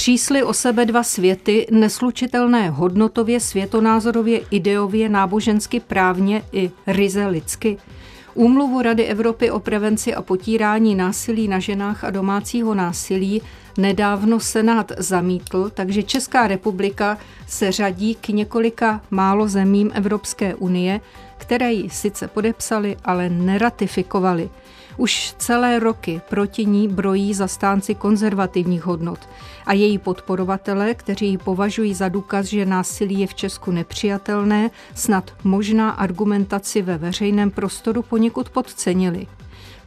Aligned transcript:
Třísly 0.00 0.42
o 0.42 0.52
sebe 0.52 0.86
dva 0.86 1.02
světy, 1.02 1.66
neslučitelné 1.70 2.70
hodnotově, 2.70 3.40
světonázorově, 3.40 4.40
ideově, 4.50 5.08
nábožensky, 5.08 5.80
právně 5.80 6.42
i 6.52 6.70
ryze 6.86 7.26
lidsky. 7.26 7.78
Úmluvu 8.34 8.82
Rady 8.82 9.04
Evropy 9.04 9.50
o 9.50 9.60
prevenci 9.60 10.14
a 10.14 10.22
potírání 10.22 10.94
násilí 10.94 11.48
na 11.48 11.58
ženách 11.58 12.04
a 12.04 12.10
domácího 12.10 12.74
násilí 12.74 13.42
nedávno 13.78 14.40
Senát 14.40 14.92
zamítl, 14.98 15.70
takže 15.74 16.02
Česká 16.02 16.46
republika 16.46 17.18
se 17.46 17.72
řadí 17.72 18.14
k 18.14 18.28
několika 18.28 19.00
málo 19.10 19.48
zemím 19.48 19.90
Evropské 19.94 20.54
unie, 20.54 21.00
které 21.36 21.72
ji 21.72 21.90
sice 21.90 22.28
podepsali, 22.28 22.96
ale 23.04 23.28
neratifikovali. 23.28 24.50
Už 24.96 25.34
celé 25.38 25.78
roky 25.78 26.20
proti 26.28 26.64
ní 26.64 26.88
brojí 26.88 27.34
zastánci 27.34 27.94
konzervativních 27.94 28.84
hodnot 28.84 29.18
a 29.66 29.72
její 29.72 29.98
podporovatele, 29.98 30.94
kteří 30.94 31.28
ji 31.28 31.38
považují 31.38 31.94
za 31.94 32.08
důkaz, 32.08 32.46
že 32.46 32.66
násilí 32.66 33.20
je 33.20 33.26
v 33.26 33.34
Česku 33.34 33.70
nepřijatelné, 33.70 34.70
snad 34.94 35.32
možná 35.44 35.90
argumentaci 35.90 36.82
ve 36.82 36.98
veřejném 36.98 37.50
prostoru 37.50 38.02
poněkud 38.02 38.50
podcenili. 38.50 39.26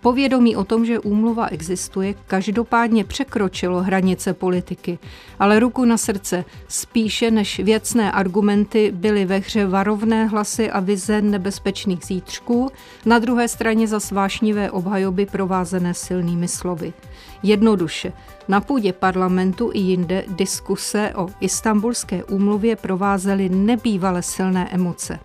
Povědomí 0.03 0.55
o 0.55 0.63
tom, 0.63 0.85
že 0.85 0.99
úmluva 0.99 1.47
existuje, 1.47 2.15
každopádně 2.27 3.03
překročilo 3.03 3.81
hranice 3.83 4.33
politiky, 4.33 4.99
ale 5.39 5.59
ruku 5.59 5.85
na 5.85 5.97
srdce, 5.97 6.45
spíše 6.67 7.31
než 7.31 7.59
věcné 7.59 8.11
argumenty 8.11 8.91
byly 8.95 9.25
ve 9.25 9.37
hře 9.37 9.65
varovné 9.65 10.25
hlasy 10.25 10.71
a 10.71 10.79
vize 10.79 11.21
nebezpečných 11.21 12.05
zítřků, 12.05 12.71
na 13.05 13.19
druhé 13.19 13.47
straně 13.47 13.87
za 13.87 13.99
svášnivé 13.99 14.71
obhajoby 14.71 15.25
provázené 15.25 15.93
silnými 15.93 16.47
slovy. 16.47 16.93
Jednoduše, 17.43 18.13
na 18.47 18.61
půdě 18.61 18.93
parlamentu 18.93 19.71
i 19.73 19.79
jinde 19.79 20.23
diskuse 20.27 21.13
o 21.15 21.27
istambulské 21.39 22.23
úmluvě 22.23 22.75
provázely 22.75 23.49
nebývale 23.49 24.21
silné 24.21 24.69
emoce. 24.71 25.19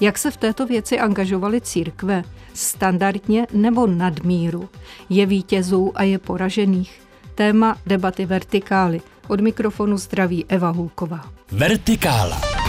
Jak 0.00 0.18
se 0.18 0.30
v 0.30 0.36
této 0.36 0.66
věci 0.66 0.98
angažovaly 0.98 1.60
církve? 1.60 2.22
Standardně 2.54 3.46
nebo 3.52 3.86
nadmíru? 3.86 4.68
Je 5.08 5.26
vítězů 5.26 5.92
a 5.94 6.02
je 6.02 6.18
poražených? 6.18 7.02
Téma 7.34 7.76
debaty 7.86 8.26
Vertikály. 8.26 9.00
Od 9.28 9.40
mikrofonu 9.40 9.96
zdraví 9.98 10.44
Eva 10.48 10.70
Hulková. 10.70 11.24
Vertikála. 11.52 12.63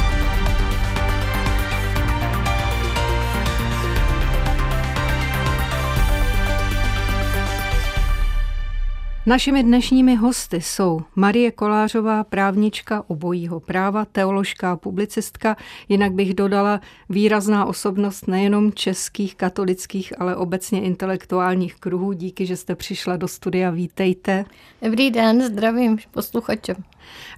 Našimi 9.28 9.64
dnešními 9.64 10.16
hosty 10.16 10.62
jsou 10.62 11.02
Marie 11.16 11.52
Kolářová, 11.52 12.24
právnička 12.24 13.04
obojího 13.08 13.60
práva, 13.60 14.06
teoložka 14.06 14.72
a 14.72 14.76
publicistka, 14.76 15.58
jinak 15.90 16.14
bych 16.14 16.34
dodala 16.34 16.82
výrazná 17.10 17.66
osobnost 17.66 18.28
nejenom 18.28 18.74
českých, 18.74 19.36
katolických, 19.36 20.22
ale 20.22 20.36
obecně 20.36 20.82
intelektuálních 20.82 21.76
kruhů. 21.76 22.14
Díky, 22.14 22.46
že 22.46 22.58
jste 22.58 22.76
přišla 22.76 23.18
do 23.18 23.28
studia, 23.28 23.70
vítejte. 23.70 24.46
Dobrý 24.82 25.12
den, 25.12 25.42
zdravím 25.42 25.98
posluchačem. 26.12 26.76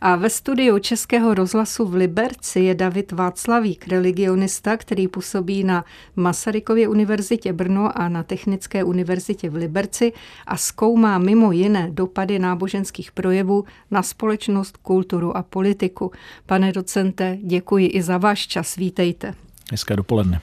A 0.01 0.15
ve 0.15 0.29
studiu 0.29 0.79
Českého 0.79 1.33
rozhlasu 1.33 1.85
v 1.85 1.95
Liberci 1.95 2.59
je 2.59 2.75
David 2.75 3.11
Václavík, 3.11 3.87
religionista, 3.87 4.77
který 4.77 5.07
působí 5.07 5.63
na 5.63 5.85
Masarykově 6.15 6.87
univerzitě 6.87 7.53
Brno 7.53 7.97
a 7.97 8.09
na 8.09 8.23
Technické 8.23 8.83
univerzitě 8.83 9.49
v 9.49 9.55
Liberci 9.55 10.13
a 10.47 10.57
zkoumá 10.57 11.17
mimo 11.17 11.51
jiné 11.51 11.89
dopady 11.91 12.39
náboženských 12.39 13.11
projevů 13.11 13.63
na 13.91 14.03
společnost, 14.03 14.77
kulturu 14.77 15.37
a 15.37 15.43
politiku. 15.43 16.11
Pane 16.45 16.71
docente, 16.71 17.37
děkuji 17.43 17.87
i 17.87 18.02
za 18.02 18.17
váš 18.17 18.47
čas. 18.47 18.75
Vítejte. 18.75 19.33
Hezké 19.71 19.95
dopoledne. 19.95 20.41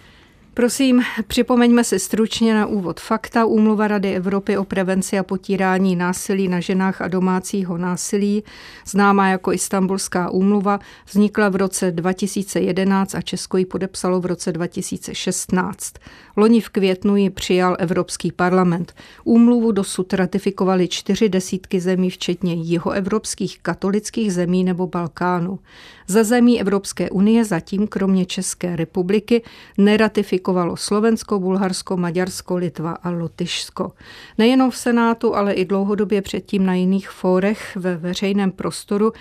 Prosím, 0.55 1.03
připomeňme 1.27 1.85
si 1.85 1.99
stručně 1.99 2.55
na 2.55 2.67
úvod 2.67 3.01
fakta. 3.01 3.45
Úmluva 3.45 3.89
Rady 3.89 4.15
Evropy 4.15 4.57
o 4.57 4.65
prevenci 4.65 5.19
a 5.19 5.23
potírání 5.23 5.97
násilí 5.97 6.49
na 6.49 6.61
ženách 6.61 7.01
a 7.01 7.09
domácího 7.09 7.79
násilí, 7.79 8.45
známá 8.87 9.29
jako 9.29 9.53
Istanbulská 9.53 10.31
úmluva, 10.31 10.81
vznikla 11.07 11.49
v 11.49 11.57
roce 11.57 11.91
2011 11.91 13.15
a 13.15 13.21
Česko 13.21 13.57
ji 13.57 13.67
podepsalo 13.67 14.21
v 14.21 14.27
roce 14.27 14.53
2016. 14.53 15.95
Loni 16.37 16.61
v 16.61 16.69
květnu 16.69 17.17
ji 17.17 17.31
přijal 17.31 17.77
Evropský 17.79 18.33
parlament. 18.33 18.95
Úmluvu 19.25 19.73
dosud 19.73 20.13
ratifikovali 20.13 20.89
čtyři 20.89 21.29
desítky 21.29 21.81
zemí, 21.81 22.11
včetně 22.11 22.55
jihoevropských 22.55 23.59
katolických 23.63 24.33
zemí 24.33 24.65
nebo 24.65 24.87
Balkánu. 24.87 25.59
Ze 26.07 26.25
zemí 26.25 26.61
Evropské 26.61 27.11
unie 27.11 27.45
zatím, 27.45 27.87
kromě 27.87 28.27
České 28.27 28.77
republiky, 28.77 29.43
neratifikovalo 29.79 30.77
Slovensko, 30.77 31.39
Bulharsko, 31.39 31.97
Maďarsko, 31.97 32.57
Litva 32.57 32.93
a 32.93 33.11
Lotyšsko. 33.11 33.93
Nejenom 34.39 34.71
v 34.71 34.77
Senátu, 34.77 35.37
ale 35.37 35.53
i 35.53 35.65
dlouhodobě 35.65 36.23
předtím 36.23 36.67
na 36.67 36.75
jiných 36.75 37.11
fórech 37.11 37.77
ve 37.77 37.97
veřejném 37.97 38.53
prostoru 38.53 39.13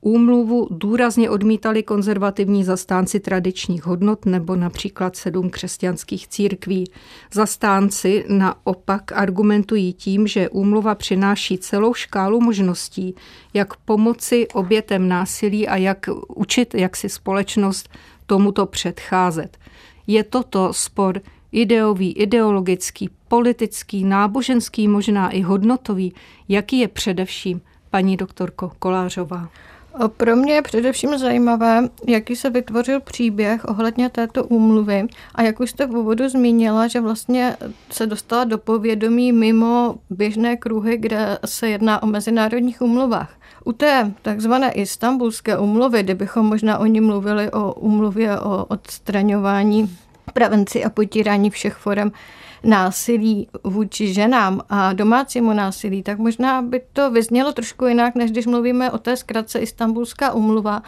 Úmluvu 0.00 0.68
důrazně 0.70 1.30
odmítali 1.30 1.82
konzervativní 1.82 2.64
zastánci 2.64 3.20
tradičních 3.20 3.86
hodnot 3.86 4.26
nebo 4.26 4.56
například 4.56 5.16
sedm 5.16 5.50
křesťanských 5.50 6.28
církví. 6.28 6.84
Zastánci 7.32 8.24
naopak 8.28 9.12
argumentují 9.12 9.92
tím, 9.92 10.26
že 10.26 10.48
úmluva 10.48 10.94
přináší 10.94 11.58
celou 11.58 11.94
škálu 11.94 12.40
možností, 12.40 13.14
jak 13.54 13.76
pomoci 13.76 14.48
obětem 14.48 15.08
násilí 15.08 15.68
a 15.68 15.76
jak 15.76 16.08
učit, 16.28 16.74
jak 16.74 16.96
si 16.96 17.08
společnost 17.08 17.88
tomuto 18.26 18.66
předcházet. 18.66 19.58
Je 20.06 20.24
toto 20.24 20.72
spor 20.72 21.20
ideový, 21.52 22.12
ideologický, 22.12 23.10
politický, 23.28 24.04
náboženský, 24.04 24.88
možná 24.88 25.30
i 25.30 25.40
hodnotový, 25.40 26.12
jaký 26.48 26.78
je 26.78 26.88
především 26.88 27.60
paní 27.90 28.16
doktorko 28.16 28.72
Kolářová? 28.78 29.48
Pro 30.16 30.36
mě 30.36 30.52
je 30.52 30.62
především 30.62 31.18
zajímavé, 31.18 31.88
jaký 32.06 32.36
se 32.36 32.50
vytvořil 32.50 33.00
příběh 33.00 33.64
ohledně 33.64 34.08
této 34.08 34.44
úmluvy 34.44 35.06
a 35.34 35.42
jak 35.42 35.60
už 35.60 35.70
jste 35.70 35.86
v 35.86 35.96
úvodu 35.96 36.28
zmínila, 36.28 36.86
že 36.86 37.00
vlastně 37.00 37.56
se 37.90 38.06
dostala 38.06 38.44
do 38.44 38.58
povědomí 38.58 39.32
mimo 39.32 39.94
běžné 40.10 40.56
kruhy, 40.56 40.96
kde 40.96 41.38
se 41.44 41.68
jedná 41.68 42.02
o 42.02 42.06
mezinárodních 42.06 42.82
úmluvách. 42.82 43.34
U 43.64 43.72
té 43.72 44.12
takzvané 44.22 44.72
istambulské 44.72 45.58
úmluvy, 45.58 46.02
kdybychom 46.02 46.46
možná 46.46 46.78
o 46.78 46.86
ní 46.86 47.00
mluvili 47.00 47.50
o 47.50 47.72
úmluvě 47.72 48.40
o 48.40 48.64
odstraňování 48.64 49.96
prevenci 50.32 50.84
a 50.84 50.90
potírání 50.90 51.50
všech 51.50 51.74
forem 51.74 52.12
násilí 52.64 53.48
vůči 53.64 54.14
ženám 54.14 54.60
a 54.68 54.92
domácímu 54.92 55.52
násilí, 55.52 56.02
tak 56.02 56.18
možná 56.18 56.62
by 56.62 56.82
to 56.92 57.10
vyznělo 57.10 57.52
trošku 57.52 57.86
jinak, 57.86 58.14
než 58.14 58.30
když 58.30 58.46
mluvíme 58.46 58.90
o 58.90 58.98
té 58.98 59.16
zkratce 59.16 59.58
Istanbulská 59.58 60.32
umluva, 60.32 60.82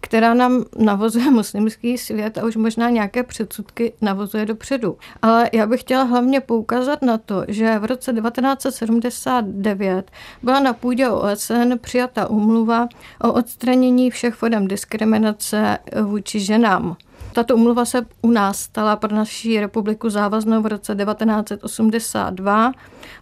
která 0.00 0.34
nám 0.34 0.64
navozuje 0.78 1.30
muslimský 1.30 1.98
svět 1.98 2.38
a 2.38 2.44
už 2.44 2.56
možná 2.56 2.90
nějaké 2.90 3.22
předsudky 3.22 3.92
navozuje 4.00 4.46
dopředu. 4.46 4.96
Ale 5.22 5.50
já 5.52 5.66
bych 5.66 5.80
chtěla 5.80 6.02
hlavně 6.02 6.40
poukázat 6.40 7.02
na 7.02 7.18
to, 7.18 7.44
že 7.48 7.78
v 7.78 7.84
roce 7.84 8.12
1979 8.12 10.10
byla 10.42 10.60
na 10.60 10.72
půdě 10.72 11.08
OSN 11.08 11.72
přijata 11.80 12.30
umluva 12.30 12.88
o 13.20 13.32
odstranění 13.32 14.10
všech 14.10 14.34
forem 14.34 14.68
diskriminace 14.68 15.78
vůči 16.02 16.40
ženám. 16.40 16.96
Tato 17.34 17.54
umluva 17.54 17.84
se 17.84 18.06
u 18.22 18.30
nás 18.30 18.58
stala 18.58 18.96
pro 18.96 19.14
naši 19.14 19.60
republiku 19.60 20.10
závaznou 20.10 20.62
v 20.62 20.66
roce 20.66 20.94
1982 20.94 22.72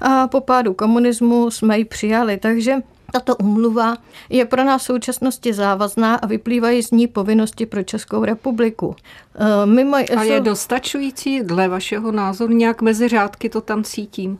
a 0.00 0.28
po 0.28 0.40
pádu 0.40 0.74
komunismu 0.74 1.50
jsme 1.50 1.78
ji 1.78 1.84
přijali, 1.84 2.36
takže 2.36 2.76
tato 3.12 3.36
umluva 3.36 3.96
je 4.30 4.44
pro 4.44 4.64
nás 4.64 4.82
v 4.82 4.84
současnosti 4.84 5.52
závazná 5.52 6.14
a 6.14 6.26
vyplývají 6.26 6.82
z 6.82 6.90
ní 6.90 7.06
povinnosti 7.06 7.66
pro 7.66 7.82
Českou 7.82 8.24
republiku. 8.24 8.96
E, 9.34 9.66
mimo, 9.66 9.96
a 9.96 10.22
je 10.22 10.40
dostačující 10.40 11.40
dle 11.40 11.68
vašeho 11.68 12.12
názoru 12.12 12.52
nějak 12.52 12.82
mezi 12.82 13.08
řádky 13.08 13.48
to 13.48 13.60
tam 13.60 13.84
cítím? 13.84 14.38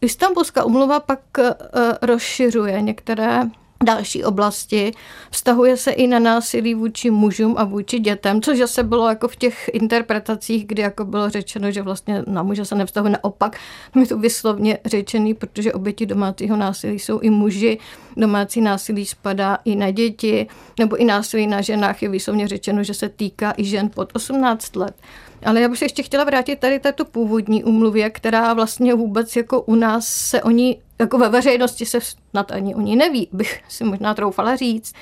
Istanbulská 0.00 0.64
umluva 0.64 1.00
pak 1.00 1.20
e, 1.38 1.54
rozšiřuje 2.02 2.80
některé 2.80 3.42
další 3.84 4.24
oblasti. 4.24 4.92
Vztahuje 5.30 5.76
se 5.76 5.90
i 5.90 6.06
na 6.06 6.18
násilí 6.18 6.74
vůči 6.74 7.10
mužům 7.10 7.54
a 7.58 7.64
vůči 7.64 7.98
dětem, 7.98 8.42
což 8.42 8.58
zase 8.58 8.82
bylo 8.82 9.08
jako 9.08 9.28
v 9.28 9.36
těch 9.36 9.70
interpretacích, 9.72 10.66
kdy 10.66 10.82
jako 10.82 11.04
bylo 11.04 11.30
řečeno, 11.30 11.70
že 11.70 11.82
vlastně 11.82 12.22
na 12.26 12.42
muže 12.42 12.64
se 12.64 12.74
nevztahuje 12.74 13.12
naopak. 13.12 13.56
Je 14.00 14.06
to 14.06 14.18
vyslovně 14.18 14.78
řečený, 14.84 15.34
protože 15.34 15.72
oběti 15.72 16.06
domácího 16.06 16.56
násilí 16.56 16.98
jsou 16.98 17.18
i 17.18 17.30
muži. 17.30 17.78
Domácí 18.16 18.60
násilí 18.60 19.06
spadá 19.06 19.58
i 19.64 19.76
na 19.76 19.90
děti, 19.90 20.46
nebo 20.78 20.96
i 20.96 21.04
násilí 21.04 21.46
na 21.46 21.60
ženách 21.60 22.02
je 22.02 22.08
vyslovně 22.08 22.48
řečeno, 22.48 22.84
že 22.84 22.94
se 22.94 23.08
týká 23.08 23.54
i 23.56 23.64
žen 23.64 23.90
pod 23.94 24.10
18 24.14 24.76
let. 24.76 24.94
Ale 25.44 25.60
já 25.60 25.68
bych 25.68 25.78
se 25.78 25.84
ještě 25.84 26.02
chtěla 26.02 26.24
vrátit 26.24 26.58
tady 26.58 26.78
této 26.78 27.04
původní 27.04 27.64
umluvě, 27.64 28.10
která 28.10 28.54
vlastně 28.54 28.94
vůbec 28.94 29.36
jako 29.36 29.62
u 29.62 29.74
nás 29.74 30.08
se 30.08 30.42
o 30.42 30.50
ní 30.50 30.78
jako 30.98 31.18
ve 31.18 31.28
veřejnosti 31.28 31.86
se 31.86 31.98
snad 32.00 32.52
ani 32.52 32.74
o 32.74 32.80
ní 32.80 32.96
neví, 32.96 33.28
bych 33.32 33.60
si 33.68 33.84
možná 33.84 34.14
troufala 34.14 34.56
říct. 34.56 34.92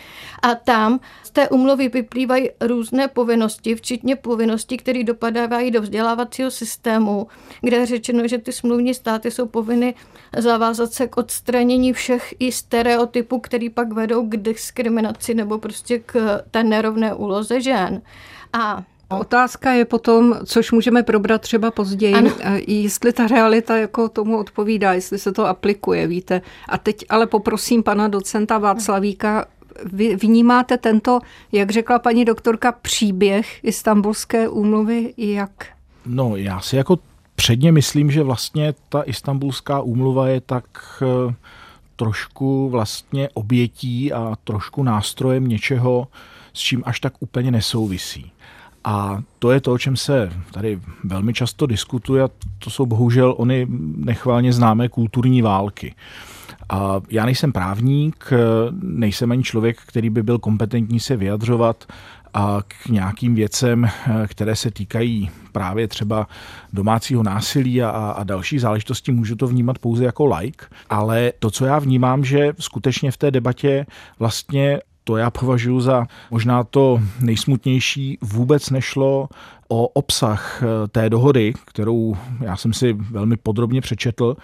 A 0.43 0.55
tam 0.55 1.01
z 1.23 1.31
té 1.31 1.49
umluvy 1.49 1.89
vyplývají 1.89 2.51
různé 2.61 3.09
povinnosti, 3.09 3.75
včetně 3.75 4.17
povinností, 4.17 4.77
které 4.77 5.05
dopadávají 5.05 5.71
do 5.71 5.83
vzdělávacího 5.83 6.51
systému, 6.51 7.27
kde 7.61 7.77
je 7.77 7.87
řečeno, 7.87 8.29
že 8.29 8.39
ty 8.39 8.53
smluvní 8.53 8.95
státy 8.95 9.31
jsou 9.31 9.47
povinny 9.47 9.95
zavázat 10.37 10.93
se 10.93 11.09
k 11.09 11.17
odstranění 11.17 11.93
všech 11.93 12.35
i 12.39 12.53
stereotypů, 12.53 13.41
který 13.41 13.71
pak 13.71 13.93
vedou 13.93 14.27
k 14.27 14.37
diskriminaci 14.37 15.35
nebo 15.35 15.59
prostě 15.59 15.99
k 15.99 16.43
té 16.51 16.65
nerovné 16.65 17.15
úloze 17.15 17.61
žen. 17.61 18.03
A 18.53 18.83
Otázka 19.09 19.73
je 19.73 19.85
potom, 19.85 20.35
což 20.45 20.73
můžeme 20.73 21.03
probrat 21.03 21.41
třeba 21.41 21.71
později, 21.71 22.15
ano. 22.15 22.31
jestli 22.67 23.13
ta 23.13 23.27
realita 23.27 23.77
jako 23.77 24.09
tomu 24.09 24.39
odpovídá, 24.39 24.93
jestli 24.93 25.19
se 25.19 25.33
to 25.33 25.47
aplikuje, 25.47 26.07
víte. 26.07 26.43
A 26.69 26.79
teď 26.79 27.05
ale 27.09 27.27
poprosím 27.27 27.83
pana 27.83 28.09
docenta 28.09 28.59
Václavíka, 28.59 29.47
vy 29.85 30.17
vnímáte 30.17 30.79
tento, 30.79 31.19
jak 31.53 31.71
řekla 31.71 31.99
paní 31.99 32.25
doktorka, 32.25 32.73
příběh 32.73 33.65
Istanbulské 33.65 34.49
úmluvy 34.49 35.15
jak? 35.17 35.67
No, 36.07 36.37
já 36.37 36.61
si 36.61 36.77
jako 36.77 36.99
předně 37.35 37.73
myslím, 37.73 38.11
že 38.11 38.23
vlastně 38.23 38.75
ta 38.89 39.03
Istanbulská 39.03 39.81
úmluva 39.81 40.29
je 40.29 40.41
tak 40.41 40.65
eh, 41.03 41.35
trošku 41.97 42.69
vlastně 42.69 43.29
obětí 43.35 44.13
a 44.13 44.37
trošku 44.45 44.83
nástrojem 44.83 45.49
něčeho, 45.49 46.09
s 46.53 46.59
čím 46.59 46.83
až 46.87 47.01
tak 47.01 47.13
úplně 47.21 47.51
nesouvisí. 47.51 48.33
A 48.85 49.23
to 49.39 49.51
je 49.51 49.61
to, 49.61 49.73
o 49.73 49.79
čem 49.79 49.97
se 49.97 50.33
tady 50.53 50.81
velmi 51.05 51.35
často 51.35 51.67
diskutuje 51.67 52.23
a 52.23 52.29
to 52.59 52.71
jsou 52.71 52.87
bohužel 52.87 53.35
ony 53.39 53.67
nechválně 53.97 54.53
známé 54.53 54.89
kulturní 54.89 55.43
války. 55.43 55.95
A 56.69 57.01
já 57.11 57.25
nejsem 57.25 57.53
právník, 57.53 58.31
nejsem 58.83 59.33
ani 59.33 59.43
člověk, 59.43 59.81
který 59.87 60.11
by 60.11 60.23
byl 60.23 60.39
kompetentní 60.39 61.01
se 61.01 61.17
vyjadřovat 61.17 61.85
a 62.35 62.59
k 62.69 62.89
nějakým 62.89 63.35
věcem, 63.35 63.89
které 64.27 64.57
se 64.57 64.71
týkají 64.71 65.31
právě 65.53 65.89
třeba 65.89 66.27
domácího 66.73 67.23
násilí 67.23 67.83
a, 67.83 67.91
a 67.91 68.25
další 68.25 68.59
záležitosti, 68.59 69.13
můžu 69.13 69.37
to 69.37 69.47
vnímat 69.47 69.79
pouze 69.79 70.05
jako 70.05 70.27
like, 70.27 70.65
ale 70.91 71.33
to, 71.39 71.51
co 71.51 71.65
já 71.65 71.79
vnímám, 71.79 72.25
že 72.25 72.53
skutečně 72.59 73.11
v 73.11 73.17
té 73.17 73.31
debatě 73.31 73.87
vlastně 74.19 74.81
to 75.05 75.17
já 75.17 75.31
považuji 75.31 75.81
za 75.81 76.07
možná 76.31 76.65
to 76.65 77.01
nejsmutnější. 77.21 78.19
Vůbec 78.23 78.71
nešlo 78.71 79.29
o 79.69 79.89
obsah 79.89 80.63
eh, 80.63 80.89
té 80.89 81.11
dohody, 81.11 81.53
kterou 81.65 82.17
já 82.41 82.57
jsem 82.57 82.73
si 82.73 82.93
velmi 82.93 83.37
podrobně 83.37 83.81
přečetl, 83.81 84.37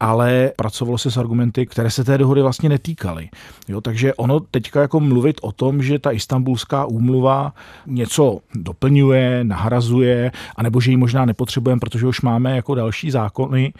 ale 0.00 0.52
pracovalo 0.56 0.98
se 0.98 1.10
s 1.10 1.16
argumenty, 1.16 1.66
které 1.66 1.90
se 1.90 2.04
té 2.04 2.18
dohody 2.18 2.42
vlastně 2.42 2.68
netýkaly. 2.68 3.28
Jo, 3.68 3.80
takže 3.80 4.14
ono 4.14 4.40
teďka 4.40 4.80
jako 4.80 5.00
mluvit 5.00 5.36
o 5.42 5.52
tom, 5.52 5.82
že 5.82 5.98
ta 5.98 6.10
istambulská 6.12 6.84
úmluva 6.84 7.54
něco 7.86 8.38
doplňuje, 8.54 9.44
nahrazuje, 9.44 10.32
anebo 10.56 10.80
že 10.80 10.90
ji 10.90 10.96
možná 10.96 11.24
nepotřebujeme, 11.24 11.80
protože 11.80 12.06
už 12.06 12.20
máme 12.20 12.56
jako 12.56 12.74
další 12.74 13.10
zákony, 13.10 13.72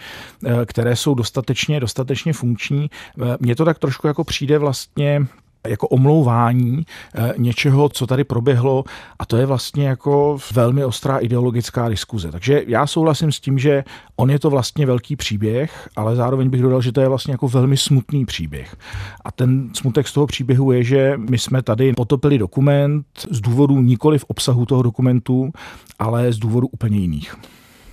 eh, 0.45 0.67
které 0.67 0.97
jsou 0.97 1.15
dostatečně, 1.15 1.81
dostatečně 1.81 2.33
funkční. 2.33 2.91
Eh, 3.23 3.37
mně 3.41 3.57
to 3.57 3.65
tak 3.65 3.79
trošku 3.79 4.07
jako 4.07 4.25
přijde 4.25 4.59
vlastně 4.59 5.27
jako 5.69 5.89
omlouvání 5.89 6.87
eh, 7.15 7.33
něčeho, 7.39 7.89
co 7.89 8.07
tady 8.07 8.25
proběhlo 8.25 8.85
a 9.19 9.27
to 9.27 9.37
je 9.37 9.47
vlastně 9.47 9.89
jako 9.89 10.39
velmi 10.53 10.85
ostrá 10.85 11.19
ideologická 11.19 11.89
diskuze. 11.89 12.33
Takže 12.33 12.63
já 12.67 12.87
souhlasím 12.87 13.33
s 13.33 13.41
tím, 13.41 13.59
že 13.59 13.85
on 14.17 14.31
je 14.31 14.39
to 14.39 14.51
vlastně 14.51 14.87
velký 14.87 15.17
příběh, 15.17 15.89
ale 15.97 16.17
zároveň 16.17 16.51
bych 16.51 16.63
dodal, 16.63 16.83
že 16.83 16.93
to 16.93 17.01
je 17.01 17.09
vlastně 17.09 17.33
jako 17.33 17.49
velmi 17.49 17.77
smutný 17.77 18.25
příběh. 18.27 18.77
A 19.25 19.33
ten 19.33 19.71
smutek 19.73 20.09
z 20.09 20.13
toho 20.13 20.27
příběhu 20.27 20.73
je, 20.73 20.85
že 20.85 21.15
my 21.17 21.39
jsme 21.39 21.63
tady 21.63 21.93
potopili 21.93 22.39
dokument 22.39 23.07
z 23.31 23.41
důvodu 23.41 23.81
nikoli 23.81 24.19
v 24.19 24.25
obsahu 24.25 24.67
toho 24.67 24.83
dokumentu, 24.83 25.51
ale 25.99 26.33
z 26.33 26.39
důvodu 26.39 26.67
úplně 26.67 26.99
jiných. 26.99 27.37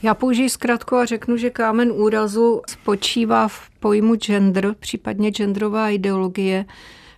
Já 0.03 0.13
použiji 0.13 0.49
zkrátku 0.49 0.95
a 0.95 1.05
řeknu, 1.05 1.37
že 1.37 1.49
kámen 1.49 1.91
úrazu 1.91 2.61
spočívá 2.67 3.47
v 3.47 3.69
pojmu 3.79 4.15
gender, 4.15 4.75
případně 4.79 5.31
genderová 5.31 5.89
ideologie, 5.89 6.65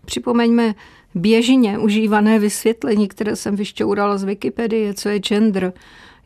Připomeňme 0.05 0.75
běžně 1.15 1.77
užívané 1.77 2.39
vysvětlení, 2.39 3.07
které 3.07 3.35
jsem 3.35 3.55
vyšťourala 3.55 4.17
z 4.17 4.23
Wikipedie, 4.23 4.93
co 4.93 5.09
je 5.09 5.19
gender. 5.19 5.73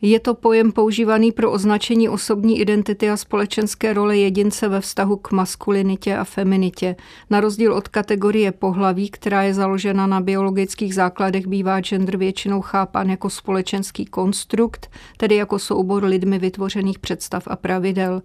Je 0.02 0.20
to 0.20 0.34
pojem 0.34 0.72
používaný 0.72 1.32
pro 1.32 1.52
označení 1.52 2.08
osobní 2.08 2.60
identity 2.60 3.10
a 3.10 3.16
společenské 3.16 3.92
role 3.92 4.16
jedince 4.16 4.68
ve 4.68 4.80
vztahu 4.80 5.16
k 5.16 5.32
maskulinitě 5.32 6.16
a 6.16 6.24
feminitě. 6.24 6.96
Na 7.30 7.40
rozdíl 7.40 7.74
od 7.74 7.88
kategorie 7.88 8.52
pohlaví, 8.52 9.10
která 9.10 9.42
je 9.42 9.54
založena 9.54 10.06
na 10.06 10.20
biologických 10.20 10.94
základech, 10.94 11.46
bývá 11.46 11.80
gender 11.80 12.16
většinou 12.16 12.60
chápán 12.60 13.10
jako 13.10 13.30
společenský 13.30 14.04
konstrukt, 14.04 14.90
tedy 15.16 15.34
jako 15.34 15.58
soubor 15.58 16.04
lidmi 16.04 16.38
vytvořených 16.38 16.98
představ 16.98 17.42
a 17.46 17.56
pravidel. 17.56 18.22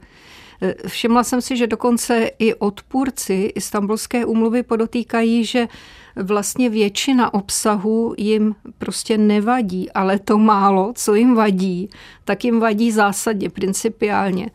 Všimla 0.88 1.24
jsem 1.24 1.42
si, 1.42 1.58
že 1.58 1.68
dokonce 1.68 2.32
i 2.40 2.54
odpůrci 2.54 3.52
Istanbulské 3.56 4.26
úmluvy 4.26 4.64
podotýkají, 4.64 5.46
že 5.46 5.68
vlastně 6.16 6.70
většina 6.70 7.34
obsahu 7.34 8.14
jim 8.18 8.56
prostě 8.78 9.18
nevadí, 9.18 9.92
ale 9.92 10.20
to 10.20 10.38
málo, 10.38 10.94
co 10.96 11.16
jim 11.16 11.36
vadí, 11.36 11.90
tak 12.26 12.46
jim 12.46 12.60
vadí 12.60 12.92
zásadně, 12.92 13.50
principiálně. 13.50 14.52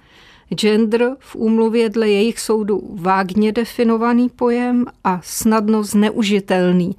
Gender 0.54 1.16
v 1.18 1.36
úmluvě 1.36 1.90
dle 1.90 2.08
jejich 2.08 2.40
soudu 2.40 2.96
vágně 3.00 3.52
definovaný 3.52 4.28
pojem 4.28 4.86
a 5.04 5.20
snadno 5.24 5.82
zneužitelný. 5.82 6.96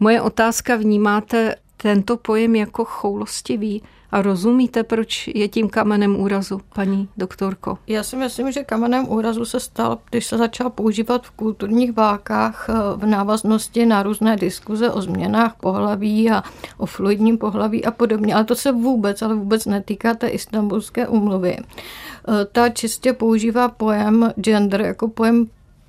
Moje 0.00 0.20
otázka, 0.20 0.76
vnímáte 0.76 1.54
tento 1.82 2.16
pojem 2.16 2.56
jako 2.56 2.84
choulostivý? 2.84 3.82
A 4.10 4.22
rozumíte, 4.22 4.82
proč 4.82 5.28
je 5.34 5.48
tím 5.48 5.68
kamenem 5.68 6.20
úrazu, 6.20 6.60
paní 6.74 7.08
doktorko? 7.16 7.78
Já 7.86 8.02
si 8.02 8.16
myslím, 8.16 8.52
že 8.52 8.64
kamenem 8.64 9.08
úrazu 9.08 9.44
se 9.44 9.60
stal, 9.60 9.98
když 10.10 10.26
se 10.26 10.38
začal 10.38 10.70
používat 10.70 11.26
v 11.26 11.30
kulturních 11.30 11.92
válkách 11.92 12.66
eh, 12.68 12.72
v 12.96 13.06
návaznosti 13.06 13.86
na 13.86 14.02
různé 14.02 14.36
diskuze 14.36 14.90
o 14.90 15.02
změnách 15.02 15.54
pohlaví 15.60 16.30
a 16.30 16.42
o 16.78 16.86
fluidním 16.86 17.38
pohlaví 17.38 17.84
a 17.84 17.90
podobně. 17.90 18.34
Ale 18.34 18.44
to 18.44 18.54
se 18.54 18.72
vůbec, 18.72 19.22
ale 19.22 19.34
vůbec 19.34 19.66
netýká 19.66 20.14
té 20.14 20.28
istambulské 20.28 21.08
umluvy. 21.08 21.56
Eh, 21.58 22.44
ta 22.52 22.68
čistě 22.68 23.12
používá 23.12 23.68
pojem 23.68 24.32
gender 24.36 24.80
jako 24.80 25.08
pojem 25.08 25.46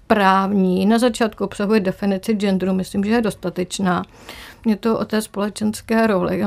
právní. 0.08 0.86
Na 0.86 1.00
začátku 1.00 1.44
obsahuje 1.44 1.80
definici 1.80 2.34
genderu, 2.34 2.74
myslím, 2.74 3.04
že 3.04 3.12
je 3.12 3.22
dostatečná. 3.22 4.04
Je 4.66 4.76
to 4.76 5.00
o 5.00 5.06
té 5.06 5.22
společenské 5.22 6.07
roli, 6.07 6.44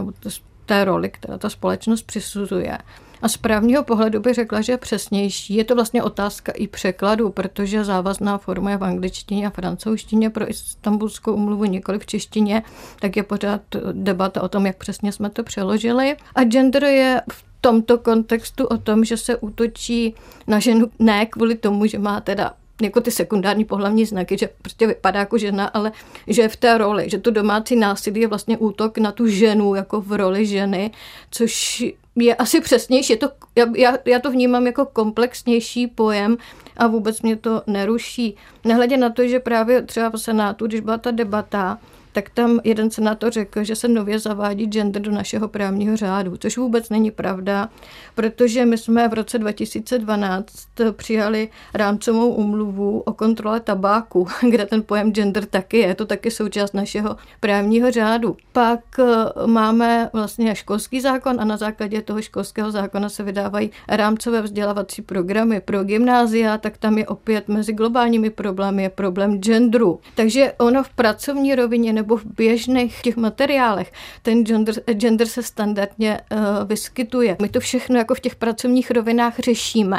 té 0.67 0.85
roli, 0.85 1.11
která 1.11 1.39
ta 1.39 1.51
společnost 1.51 2.03
přisuzuje. 2.03 2.79
A 3.23 3.29
z 3.29 3.37
právního 3.37 3.85
pohledu 3.85 4.21
bych 4.21 4.35
řekla, 4.35 4.61
že 4.61 4.73
je 4.73 4.77
přesnější. 4.77 5.55
Je 5.55 5.65
to 5.65 5.75
vlastně 5.75 6.03
otázka 6.03 6.53
i 6.53 6.67
překladu, 6.67 7.31
protože 7.31 7.85
závazná 7.85 8.39
forma 8.39 8.71
je 8.71 8.77
v 8.77 8.85
angličtině 8.85 9.47
a 9.47 9.51
francouzštině 9.51 10.31
pro 10.31 10.51
istambulskou 10.51 11.33
umluvu, 11.35 11.65
nikoli 11.65 11.99
v 11.99 12.07
češtině, 12.07 12.63
tak 13.01 13.17
je 13.17 13.23
pořád 13.23 13.61
debata 13.93 14.43
o 14.43 14.49
tom, 14.49 14.67
jak 14.67 14.77
přesně 14.77 15.13
jsme 15.13 15.31
to 15.31 15.43
přeložili. 15.43 16.17
A 16.35 16.45
gender 16.45 16.85
je 16.85 17.23
v 17.33 17.45
tomto 17.61 17.99
kontextu 17.99 18.67
o 18.67 18.79
tom, 18.79 19.05
že 19.05 19.17
se 19.17 19.37
útočí 19.37 20.15
na 20.47 20.59
ženu 20.59 20.91
ne 20.99 21.27
kvůli 21.27 21.55
tomu, 21.55 21.87
že 21.87 21.99
má 21.99 22.21
teda 22.21 22.55
jako 22.85 23.01
ty 23.01 23.11
sekundární 23.11 23.65
pohlavní 23.65 24.05
znaky, 24.05 24.39
že 24.39 24.49
prostě 24.63 24.87
vypadá 24.87 25.21
jako 25.21 25.39
žena, 25.39 25.67
ale 25.67 25.93
že 26.27 26.43
je 26.43 26.49
v 26.49 26.57
té 26.57 26.79
roli, 26.79 27.11
že 27.11 27.19
to 27.19 27.31
domácí 27.31 27.77
násilí 27.77 28.21
je 28.21 28.27
vlastně 28.29 28.59
útok 28.59 28.99
na 28.99 29.13
tu 29.13 29.27
ženu 29.27 29.75
jako 29.75 30.01
v 30.01 30.13
roli 30.13 30.47
ženy, 30.47 30.91
což 31.31 31.85
je 32.17 32.35
asi 32.35 32.61
přesnější. 32.61 33.13
Je 33.13 33.17
to, 33.17 33.31
já, 33.57 33.67
já, 33.77 33.99
já 34.05 34.19
to 34.19 34.31
vnímám 34.31 34.67
jako 34.67 34.87
komplexnější 34.87 35.87
pojem 35.87 36.37
a 36.77 36.87
vůbec 36.87 37.23
mě 37.23 37.37
to 37.37 37.63
neruší. 37.67 38.37
Nehledě 38.65 38.97
na 38.97 39.11
to, 39.11 39.29
že 39.29 39.41
právě 39.41 39.83
třeba 39.83 40.11
v 40.11 40.17
Senátu, 40.17 40.67
když 40.67 40.81
byla 40.81 40.99
ta 40.99 41.11
debata, 41.11 41.79
tak 42.13 42.31
tam 42.31 42.61
jeden 42.65 42.91
senátor 42.91 43.33
řekl, 43.33 43.65
že 43.65 43.77
se 43.77 43.89
nově 43.89 44.19
zavádí 44.19 44.67
gender 44.67 45.03
do 45.03 45.11
našeho 45.11 45.49
právního 45.49 45.97
řádu, 45.97 46.37
což 46.37 46.59
vůbec 46.59 46.91
není 46.91 47.11
pravda, 47.11 47.69
protože 48.15 48.65
my 48.65 48.79
jsme 48.79 49.09
v 49.09 49.15
roce 49.15 49.39
2012 49.39 50.51
přijali 50.93 51.49
rámcovou 51.75 52.29
umluvu 52.29 53.01
o 53.01 53.13
kontrole 53.13 53.61
tabáku, 53.61 54.27
kde 54.51 54.67
ten 54.67 54.83
pojem 54.83 55.13
gender 55.13 55.45
taky 55.45 55.79
je, 55.79 55.95
to 55.95 56.07
taky 56.07 56.31
součást 56.31 56.75
našeho 56.75 57.17
právního 57.41 57.91
řádu. 57.91 58.37
Pak 58.53 58.81
eh, 58.99 59.05
máme 59.47 60.11
vlastně 60.13 60.55
školský 60.55 61.01
zákon 61.01 61.41
a 61.41 61.45
na 61.45 61.57
základě 61.57 62.03
toho 62.03 62.23
školského 62.23 62.71
zákona 62.71 63.09
se 63.09 63.23
vydávají 63.23 63.71
rámcové 63.89 64.43
vzdělávací 64.43 65.03
programy 65.03 65.61
pro 65.61 65.85
gymnázia, 65.85 66.59
tak 66.59 66.79
tam 66.79 66.99
je 66.99 67.07
opět 67.07 67.49
mezi 67.49 67.73
globálními 67.73 68.31
problémy 68.31 68.83
je 68.83 68.91
problém 68.91 69.39
genderu. 69.39 70.01
Takže 70.15 70.53
ono 70.59 70.83
v 70.83 70.89
pracovní 70.89 71.55
rovině 71.55 71.93
nebo 72.03 72.17
v 72.17 72.25
běžných 72.37 73.03
těch 73.03 73.17
materiálech 73.17 73.93
ten 74.23 74.47
gender, 74.47 74.75
gender 74.93 75.29
se 75.29 75.43
standardně 75.43 76.21
uh, 76.31 76.39
vyskytuje. 76.69 77.37
My 77.43 77.49
to 77.49 77.61
všechno 77.61 77.99
jako 77.99 78.15
v 78.15 78.21
těch 78.21 78.37
pracovních 78.37 78.91
rovinách 78.91 79.39
řešíme. 79.39 79.99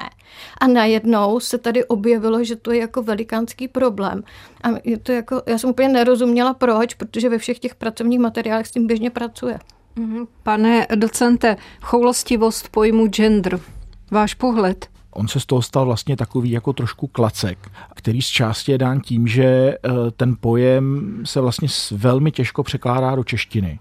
A 0.57 0.67
najednou 0.67 1.39
se 1.39 1.57
tady 1.57 1.85
objevilo, 1.85 2.43
že 2.43 2.55
to 2.55 2.71
je 2.71 2.79
jako 2.79 3.03
velikánský 3.03 3.67
problém. 3.67 4.23
A 4.63 4.67
je 4.83 4.97
to 4.97 5.11
jako, 5.11 5.41
já 5.45 5.57
jsem 5.57 5.69
úplně 5.69 5.89
nerozuměla 5.89 6.53
proč, 6.53 6.93
protože 6.93 7.29
ve 7.29 7.37
všech 7.37 7.59
těch 7.59 7.75
pracovních 7.75 8.19
materiálech 8.19 8.67
s 8.67 8.71
tím 8.71 8.87
běžně 8.87 9.09
pracuje. 9.09 9.59
Mhm. 9.95 10.27
Pane 10.43 10.87
docente, 10.95 11.57
choulostivost 11.81 12.69
pojmu 12.69 13.07
gender, 13.07 13.59
váš 14.11 14.33
pohled? 14.33 14.92
On 15.15 15.27
se 15.27 15.39
z 15.39 15.45
toho 15.45 15.61
stal 15.61 15.85
vlastně 15.85 16.17
takový 16.17 16.51
jako 16.51 16.73
trošku 16.73 17.07
klacek, 17.07 17.71
který 17.95 18.21
z 18.21 18.27
části 18.27 18.71
je 18.71 18.77
dán 18.77 19.01
tím, 19.01 19.27
že 19.27 19.43
eh, 19.43 19.77
ten 20.17 20.35
pojem 20.39 21.17
se 21.25 21.41
vlastně 21.41 21.67
velmi 21.91 22.31
těžko 22.31 22.63
překládá 22.63 23.15
do 23.15 23.23
češtiny. 23.23 23.79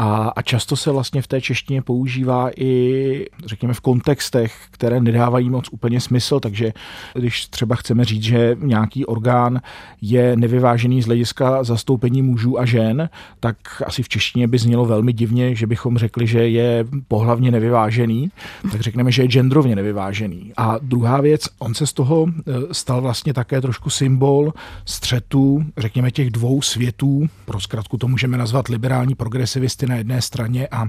A, 0.00 0.32
a 0.36 0.42
často 0.42 0.76
se 0.76 0.90
vlastně 0.90 1.22
v 1.22 1.26
té 1.26 1.40
češtině 1.40 1.82
používá 1.82 2.50
i, 2.56 3.26
řekněme, 3.46 3.74
v 3.74 3.80
kontextech, 3.80 4.56
které 4.70 5.00
nedávají 5.00 5.50
moc 5.50 5.68
úplně 5.72 6.00
smysl, 6.00 6.40
takže 6.40 6.72
když 7.14 7.46
třeba 7.46 7.76
chceme 7.76 8.04
říct, 8.04 8.22
že 8.22 8.56
nějaký 8.60 9.06
orgán 9.06 9.60
je 10.00 10.36
nevyvážený 10.36 11.02
z 11.02 11.06
hlediska 11.06 11.64
zastoupení 11.64 12.22
mužů 12.22 12.60
a 12.60 12.64
žen, 12.64 13.08
tak 13.40 13.56
asi 13.86 14.02
v 14.02 14.08
češtině 14.08 14.48
by 14.48 14.58
znělo 14.58 14.84
velmi 14.84 15.12
divně, 15.12 15.54
že 15.54 15.66
bychom 15.66 15.98
řekli, 15.98 16.26
že 16.26 16.48
je 16.48 16.84
pohlavně 17.08 17.50
nevyvážený, 17.50 18.30
tak 18.72 18.80
řekneme, 18.80 19.12
že 19.12 19.22
je 19.22 19.28
genderovně 19.28 19.76
nevyvážený. 19.76 20.52
A 20.56 20.78
druhá 20.82 21.20
věc, 21.20 21.48
on 21.58 21.74
se 21.74 21.86
z 21.86 21.92
toho 21.92 22.26
eh, 22.28 22.52
stal 22.72 23.00
vlastně 23.00 23.34
také 23.34 23.60
trošku 23.60 23.90
symbol 23.90 24.52
střetu, 24.84 25.64
řekněme, 25.76 26.10
těch 26.10 26.30
dvou 26.30 26.62
světů, 26.62 27.26
pro 27.44 27.60
zkratku 27.60 27.96
to 27.96 28.08
můžeme 28.08 28.38
nazvat 28.38 28.68
liberální 28.68 29.14
progresivisty 29.14 29.87
na 29.88 29.96
jedné 29.96 30.22
straně 30.22 30.68
a 30.68 30.86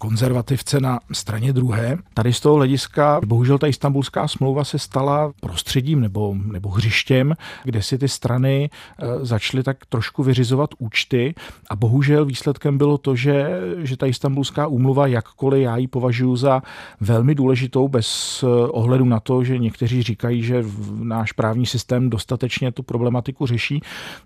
konzervativce 0.00 0.80
na 0.80 1.00
straně 1.12 1.52
druhé. 1.52 1.98
Tady 2.14 2.32
z 2.32 2.40
toho 2.40 2.56
hlediska 2.56 3.20
bohužel 3.26 3.58
ta 3.58 3.66
istambulská 3.66 4.28
smlouva 4.28 4.64
se 4.64 4.78
stala 4.78 5.32
prostředím 5.40 6.00
nebo, 6.00 6.34
nebo 6.52 6.68
hřištěm, 6.68 7.34
kde 7.64 7.82
si 7.82 7.98
ty 7.98 8.08
strany 8.08 8.70
eh, 8.70 9.06
začaly 9.22 9.62
tak 9.62 9.86
trošku 9.86 10.22
vyřizovat 10.22 10.70
účty 10.78 11.34
a 11.70 11.76
bohužel 11.76 12.24
výsledkem 12.24 12.78
bylo 12.78 12.98
to, 12.98 13.16
že, 13.16 13.60
že 13.78 13.96
ta 13.96 14.06
istambulská 14.06 14.66
úmluva, 14.66 15.06
jakkoliv 15.06 15.62
já 15.62 15.76
ji 15.76 15.86
považuji 15.86 16.36
za 16.36 16.62
velmi 17.00 17.34
důležitou 17.34 17.88
bez 17.88 18.40
eh, 18.42 18.46
ohledu 18.68 19.04
na 19.04 19.20
to, 19.20 19.44
že 19.44 19.58
někteří 19.58 20.02
říkají, 20.02 20.42
že 20.42 20.64
náš 21.02 21.32
právní 21.32 21.66
systém 21.66 22.10
dostatečně 22.10 22.72
tu 22.72 22.82
problematiku 22.82 23.46
řeší, 23.46 23.80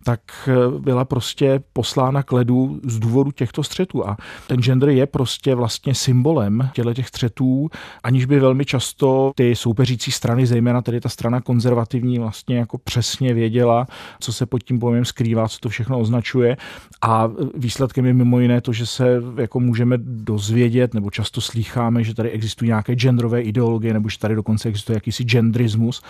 tak 0.05 0.21
eh, 0.49 0.79
byla 0.79 1.05
prostě 1.05 1.61
poslána 1.73 2.23
k 2.23 2.33
ledu 2.33 2.81
z 2.85 2.99
důvodu 2.99 3.31
těchto 3.31 3.63
střetů. 3.63 4.00
A 4.09 4.17
ten 4.47 4.61
gender 4.61 4.89
je 4.89 5.07
prostě 5.07 5.55
vlastně 5.55 5.95
symbolem 5.95 6.71
těle 6.73 6.95
těch 6.95 7.09
střetů, 7.09 7.71
aniž 8.03 8.25
by 8.25 8.41
velmi 8.41 8.65
často 8.65 9.33
ty 9.35 9.57
soupeřící 9.57 10.13
strany, 10.13 10.47
zejména 10.47 10.83
tedy 10.83 11.01
ta 11.01 11.09
strana 11.09 11.41
konzervativní, 11.41 12.19
vlastně 12.19 12.57
jako 12.59 12.79
přesně 12.79 13.35
věděla, 13.35 13.87
co 14.21 14.33
se 14.33 14.47
pod 14.47 14.63
tím 14.63 14.79
pojmem 14.79 15.05
skrývá, 15.05 15.49
co 15.49 15.59
to 15.61 15.69
všechno 15.69 15.99
označuje. 15.99 16.57
A 17.03 17.31
výsledkem 17.55 18.07
je 18.07 18.13
mimo 18.13 18.41
jiné 18.41 18.61
to, 18.61 18.73
že 18.73 18.87
se 18.87 19.23
jako 19.37 19.61
můžeme 19.61 19.99
dozvědět, 19.99 20.95
nebo 20.95 21.11
často 21.11 21.41
slýcháme, 21.41 22.05
že 22.05 22.15
tady 22.15 22.31
existují 22.31 22.69
nějaké 22.69 22.95
genderové 22.95 23.43
ideologie, 23.43 23.93
nebo 23.93 24.09
že 24.09 24.19
tady 24.19 24.35
dokonce 24.35 24.69
existuje 24.69 24.97
jakýsi 24.97 25.25
genderismus. 25.25 26.03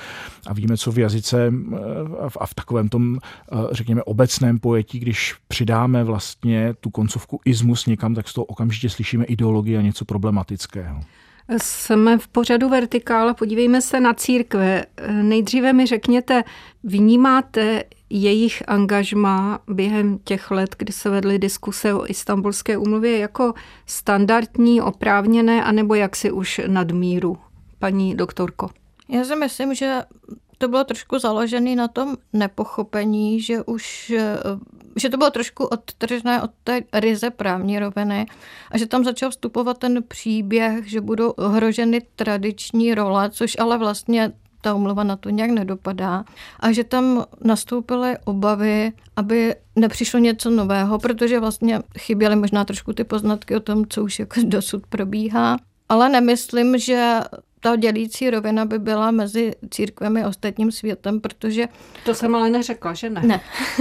A 0.46 0.52
víme, 0.52 0.76
co 0.76 0.92
v 0.92 0.98
jazyce 0.98 1.52
a 2.40 2.46
v 2.46 2.54
takovém 2.54 2.88
tom, 2.88 3.18
řekněme, 3.72 4.02
obecném 4.02 4.58
pojetí, 4.58 4.98
když 4.98 5.34
přidáme 5.48 6.04
vlastně 6.04 6.74
tu 6.80 6.90
koncovku 6.90 7.40
ismus 7.44 7.79
pokus 7.80 7.86
někam, 7.86 8.14
tak 8.14 8.28
z 8.28 8.32
toho 8.32 8.44
okamžitě 8.44 8.90
slyšíme 8.90 9.24
ideologii 9.24 9.76
a 9.76 9.82
něco 9.82 10.04
problematického. 10.04 11.00
Jsme 11.62 12.18
v 12.18 12.28
pořadu 12.28 12.68
Vertikála, 12.68 13.34
podívejme 13.34 13.80
se 13.82 14.00
na 14.00 14.14
církve. 14.14 14.84
Nejdříve 15.22 15.72
mi 15.72 15.86
řekněte, 15.86 16.44
vnímáte 16.84 17.84
jejich 18.10 18.62
angažma 18.68 19.60
během 19.68 20.18
těch 20.24 20.50
let, 20.50 20.76
kdy 20.78 20.92
se 20.92 21.10
vedly 21.10 21.38
diskuse 21.38 21.94
o 21.94 22.06
istambulské 22.10 22.78
umluvě 22.78 23.18
jako 23.18 23.54
standardní, 23.86 24.80
oprávněné, 24.80 25.64
anebo 25.64 25.94
jaksi 25.94 26.30
už 26.30 26.60
nadmíru, 26.66 27.38
paní 27.78 28.14
doktorko? 28.14 28.70
Já 29.08 29.24
si 29.24 29.36
myslím, 29.36 29.74
že 29.74 30.02
to 30.60 30.68
bylo 30.68 30.84
trošku 30.84 31.18
založené 31.18 31.76
na 31.76 31.88
tom 31.88 32.16
nepochopení, 32.32 33.40
že 33.40 33.62
už 33.62 34.12
že 34.96 35.08
to 35.08 35.16
bylo 35.16 35.30
trošku 35.30 35.64
odtržené 35.64 36.42
od 36.42 36.50
té 36.64 36.80
ryze 36.92 37.30
právní 37.30 37.78
roviny 37.78 38.26
a 38.70 38.78
že 38.78 38.86
tam 38.86 39.04
začal 39.04 39.30
vstupovat 39.30 39.78
ten 39.78 40.02
příběh, 40.08 40.88
že 40.88 41.00
budou 41.00 41.30
ohroženy 41.30 42.00
tradiční 42.16 42.94
role, 42.94 43.30
což 43.30 43.56
ale 43.58 43.78
vlastně 43.78 44.32
ta 44.60 44.74
umluva 44.74 45.04
na 45.04 45.16
to 45.16 45.30
nějak 45.30 45.50
nedopadá 45.50 46.24
a 46.60 46.72
že 46.72 46.84
tam 46.84 47.24
nastoupily 47.44 48.16
obavy, 48.24 48.92
aby 49.16 49.54
nepřišlo 49.76 50.20
něco 50.20 50.50
nového, 50.50 50.98
protože 50.98 51.40
vlastně 51.40 51.80
chyběly 51.98 52.36
možná 52.36 52.64
trošku 52.64 52.92
ty 52.92 53.04
poznatky 53.04 53.56
o 53.56 53.60
tom, 53.60 53.86
co 53.88 54.04
už 54.04 54.18
jako 54.18 54.40
dosud 54.44 54.86
probíhá. 54.86 55.56
Ale 55.90 56.08
nemyslím, 56.08 56.78
že 56.78 57.20
ta 57.60 57.76
dělící 57.76 58.30
rovina 58.30 58.64
by 58.64 58.78
byla 58.78 59.10
mezi 59.10 59.52
církvemi 59.70 60.22
a 60.22 60.28
ostatním 60.28 60.72
světem, 60.72 61.20
protože... 61.20 61.68
To 62.04 62.14
jsem 62.14 62.34
ale 62.34 62.50
neřekla, 62.50 62.94
že 62.94 63.10
ne? 63.10 63.20
Ne. 63.24 63.40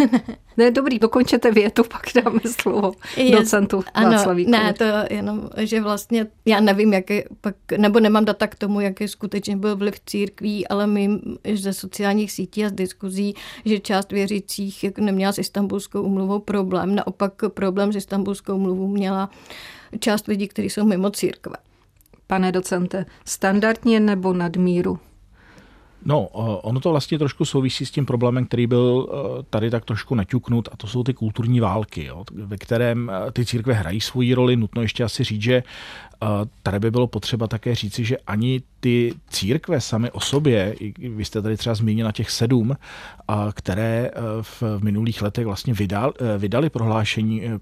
ne, 0.57 0.71
dobrý, 0.71 0.99
dokončete 0.99 1.51
větu, 1.51 1.83
pak 1.83 2.01
dáme 2.23 2.39
slovo 2.45 2.91
je, 3.17 3.31
docentu 3.31 3.83
ano, 3.93 4.11
Václavíkovi. 4.11 4.57
Ne, 4.57 4.73
to 4.73 4.83
jenom, 5.09 5.49
že 5.57 5.81
vlastně, 5.81 6.27
já 6.45 6.59
nevím, 6.59 6.93
jaký 6.93 7.21
pak, 7.41 7.55
nebo 7.77 7.99
nemám 7.99 8.25
data 8.25 8.47
k 8.47 8.55
tomu, 8.55 8.79
jaký 8.79 9.07
skutečně 9.07 9.57
byl 9.57 9.75
vliv 9.75 9.99
církví, 10.05 10.67
ale 10.67 10.87
my 10.87 11.09
ze 11.53 11.73
sociálních 11.73 12.31
sítí 12.31 12.65
a 12.65 12.69
z 12.69 12.71
diskuzí, 12.71 13.35
že 13.65 13.79
část 13.79 14.11
věřících 14.11 14.83
jako 14.83 15.01
neměla 15.01 15.31
s 15.31 15.37
istambulskou 15.37 16.01
umluvou 16.01 16.39
problém, 16.39 16.95
naopak 16.95 17.33
problém 17.47 17.93
s 17.93 17.95
istambulskou 17.95 18.55
umluvou 18.55 18.87
měla 18.87 19.29
část 19.99 20.27
lidí, 20.27 20.47
kteří 20.47 20.69
jsou 20.69 20.85
mimo 20.85 21.09
církve 21.09 21.55
pane 22.29 22.51
docente, 22.51 23.05
standardně 23.25 23.99
nebo 23.99 24.33
nadmíru? 24.33 24.99
No, 26.05 26.27
ono 26.61 26.79
to 26.79 26.91
vlastně 26.91 27.19
trošku 27.19 27.45
souvisí 27.45 27.85
s 27.85 27.91
tím 27.91 28.05
problémem, 28.05 28.45
který 28.45 28.67
byl 28.67 29.09
e, 29.09 29.43
tady 29.49 29.69
tak 29.69 29.85
trošku 29.85 30.15
naťuknut, 30.15 30.69
a 30.71 30.77
to 30.77 30.87
jsou 30.87 31.03
ty 31.03 31.13
kulturní 31.13 31.59
války, 31.59 32.05
jo, 32.05 32.23
ve 32.31 32.57
kterém 32.57 33.09
e, 33.09 33.31
ty 33.31 33.45
církve 33.45 33.73
hrají 33.73 34.01
svoji 34.01 34.33
roli. 34.33 34.55
Nutno 34.55 34.81
ještě 34.81 35.03
asi 35.03 35.23
říct, 35.23 35.41
že 35.41 35.63
Tady 36.63 36.79
by 36.79 36.91
bylo 36.91 37.07
potřeba 37.07 37.47
také 37.47 37.75
říci, 37.75 38.05
že 38.05 38.17
ani 38.17 38.61
ty 38.79 39.13
církve 39.29 39.81
samy 39.81 40.11
o 40.11 40.19
sobě, 40.19 40.75
vy 41.15 41.25
jste 41.25 41.41
tady 41.41 41.57
třeba 41.57 41.75
zmínila 41.75 42.11
těch 42.11 42.31
sedm, 42.31 42.75
které 43.53 44.07
e, 44.07 44.11
v 44.41 44.63
minulých 44.81 45.21
letech 45.21 45.45
vlastně 45.45 45.73
vydal, 45.73 46.13
e, 46.19 46.37
vydali 46.37 46.69
prohlášení 46.69 47.45
e, 47.45 47.59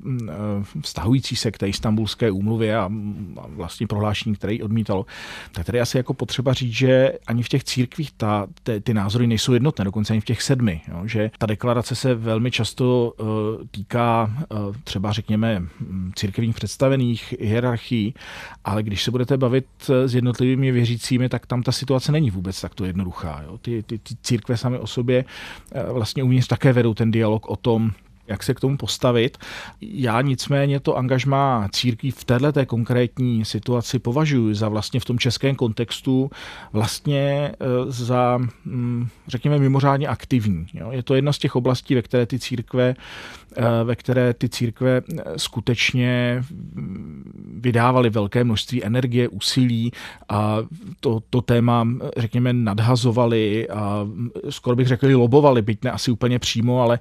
vztahující 0.82 1.36
se 1.36 1.52
k 1.52 1.58
té 1.58 1.70
istambulské 1.70 2.32
úmluvě 2.32 2.78
a 2.78 2.90
vlastně 3.48 3.88
prohlášení, 3.88 4.36
které 4.36 4.54
ji 4.54 4.62
odmítalo, 4.62 5.06
tak 5.52 5.66
tady 5.66 5.82
asi 5.82 5.98
jako 5.98 6.14
potřeba 6.14 6.54
říct, 6.54 6.74
že 6.74 7.12
ani 7.28 7.44
v 7.44 7.50
těch 7.50 7.64
církvích 7.64 8.12
ta, 8.18 8.48
ty, 8.64 8.82
ty 8.82 8.94
názory 8.94 9.28
nejsou 9.28 9.54
jednotné, 9.54 9.86
dokonce 9.86 10.14
ani 10.14 10.22
v 10.22 10.26
těch 10.26 10.42
sedmi, 10.42 10.82
jo, 10.88 11.02
že 11.08 11.32
ta 11.38 11.46
deklarace 11.46 11.96
se 11.96 12.16
velmi 12.16 12.52
často 12.52 13.14
týká 13.72 14.34
třeba 14.84 15.12
řekněme 15.12 15.64
církevních 16.16 16.56
představených 16.56 17.34
hierarchií, 17.40 18.14
ale 18.66 18.84
když 18.84 19.04
se 19.04 19.12
budete 19.12 19.38
bavit 19.38 19.66
s 20.06 20.16
jednotlivými 20.16 20.72
věřícími, 20.72 21.07
tak 21.30 21.46
tam 21.46 21.64
ta 21.64 21.72
situace 21.72 22.12
není 22.12 22.32
vůbec 22.32 22.62
takto 22.62 22.86
jednoduchá. 22.86 23.42
Jo. 23.46 23.58
Ty, 23.58 23.84
ty, 23.84 23.98
ty 23.98 24.16
církve 24.22 24.58
sami 24.58 24.80
o 24.80 24.88
sobě 24.88 25.26
eh, 25.72 25.84
vlastně 25.92 26.24
uvnitř 26.24 26.48
také 26.48 26.74
vedou 26.74 26.94
ten 26.94 27.12
dialog 27.12 27.50
o 27.50 27.56
tom, 27.56 27.92
jak 28.28 28.44
se 28.44 28.54
k 28.54 28.60
tomu 28.60 28.78
postavit. 28.78 29.38
Já 29.82 30.22
nicméně 30.22 30.80
to 30.80 30.98
angažmá 30.98 31.68
církví 31.72 32.12
v 32.12 32.24
této 32.24 32.66
konkrétní 32.66 33.46
situaci 33.46 34.00
považuji 34.00 34.56
za 34.56 34.70
vlastně 34.70 35.00
v 35.00 35.06
tom 35.06 35.20
českém 35.20 35.56
kontextu 35.56 36.32
vlastně 36.74 37.52
eh, 37.52 37.56
za, 37.88 38.40
hm, 38.66 39.08
řekněme, 39.28 39.60
mimořádně 39.60 40.08
aktivní. 40.08 40.68
Je 40.92 41.04
to 41.04 41.16
jedna 41.16 41.34
z 41.34 41.38
těch 41.38 41.56
oblastí, 41.56 41.96
ve 41.96 42.02
které 42.02 42.26
ty 42.26 42.40
církve 42.40 42.96
ve 43.84 43.96
které 43.96 44.34
ty 44.34 44.50
církve 44.50 44.98
eh, 44.98 45.24
skutečně 45.38 46.44
vydávaly 47.54 48.10
velké 48.10 48.44
množství 48.44 48.84
energie, 48.84 49.27
úsilí 49.27 49.92
a 50.30 50.58
to, 51.00 51.20
to 51.30 51.42
téma, 51.42 51.88
řekněme, 52.18 52.54
nadhazovali 52.54 53.70
a 53.70 54.08
skoro 54.50 54.75
bych 54.75 54.88
řekl, 54.88 55.18
lobovali, 55.18 55.62
byť 55.62 55.84
ne 55.84 55.92
asi 55.92 56.12
úplně 56.12 56.39
přímo, 56.39 56.82
ale 56.82 57.00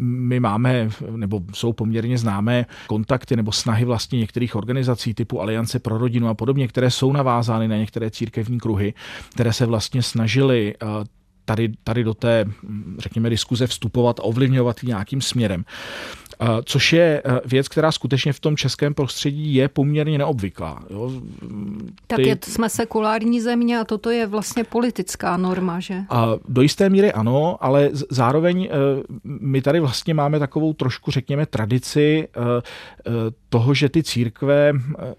my 0.00 0.40
máme, 0.40 0.88
nebo 1.16 1.40
jsou 1.54 1.72
poměrně 1.72 2.18
známé 2.18 2.66
kontakty 2.86 3.36
nebo 3.36 3.52
snahy 3.52 3.84
vlastně 3.84 4.18
některých 4.18 4.56
organizací 4.56 5.14
typu 5.14 5.40
Aliance 5.40 5.78
pro 5.78 5.98
rodinu 5.98 6.28
a 6.28 6.34
podobně, 6.34 6.68
které 6.68 6.90
jsou 6.90 7.12
navázány 7.12 7.68
na 7.68 7.76
některé 7.76 8.10
církevní 8.10 8.58
kruhy, 8.58 8.94
které 9.32 9.52
se 9.52 9.66
vlastně 9.66 10.02
snažily 10.02 10.74
tady, 11.46 11.72
tady 11.84 12.04
do 12.04 12.14
té, 12.14 12.44
řekněme, 12.98 13.30
diskuze 13.30 13.66
vstupovat 13.66 14.20
a 14.20 14.22
ovlivňovat 14.22 14.82
nějakým 14.82 15.20
směrem. 15.20 15.64
Což 16.64 16.92
je 16.92 17.22
eh, 17.24 17.40
věc, 17.44 17.68
která 17.68 17.92
skutečně 17.92 18.32
v 18.32 18.40
tom 18.40 18.56
českém 18.56 18.94
prostředí 18.94 19.54
je 19.54 19.68
poměrně 19.68 20.18
neobvyklá. 20.18 20.82
Jo. 20.90 21.12
Tak 22.06 22.18
je, 22.18 22.38
jsme 22.44 22.68
sekulární 22.68 23.40
země 23.40 23.78
a 23.78 23.84
toto 23.84 24.10
je 24.10 24.26
vlastně 24.26 24.64
politická 24.64 25.36
norma, 25.36 25.80
že? 25.80 26.02
A 26.10 26.28
do 26.48 26.62
jisté 26.62 26.88
míry 26.88 27.12
ano, 27.12 27.56
ale 27.60 27.90
zároveň 28.10 28.68
eh, 28.70 28.76
my 29.24 29.62
tady 29.62 29.80
vlastně 29.80 30.14
máme 30.14 30.38
takovou 30.38 30.72
trošku, 30.72 31.10
řekněme, 31.10 31.46
tradici 31.46 32.28
eh, 32.36 32.40
toho, 33.48 33.74
že 33.74 33.88
ty 33.88 34.02
církve, 34.02 34.72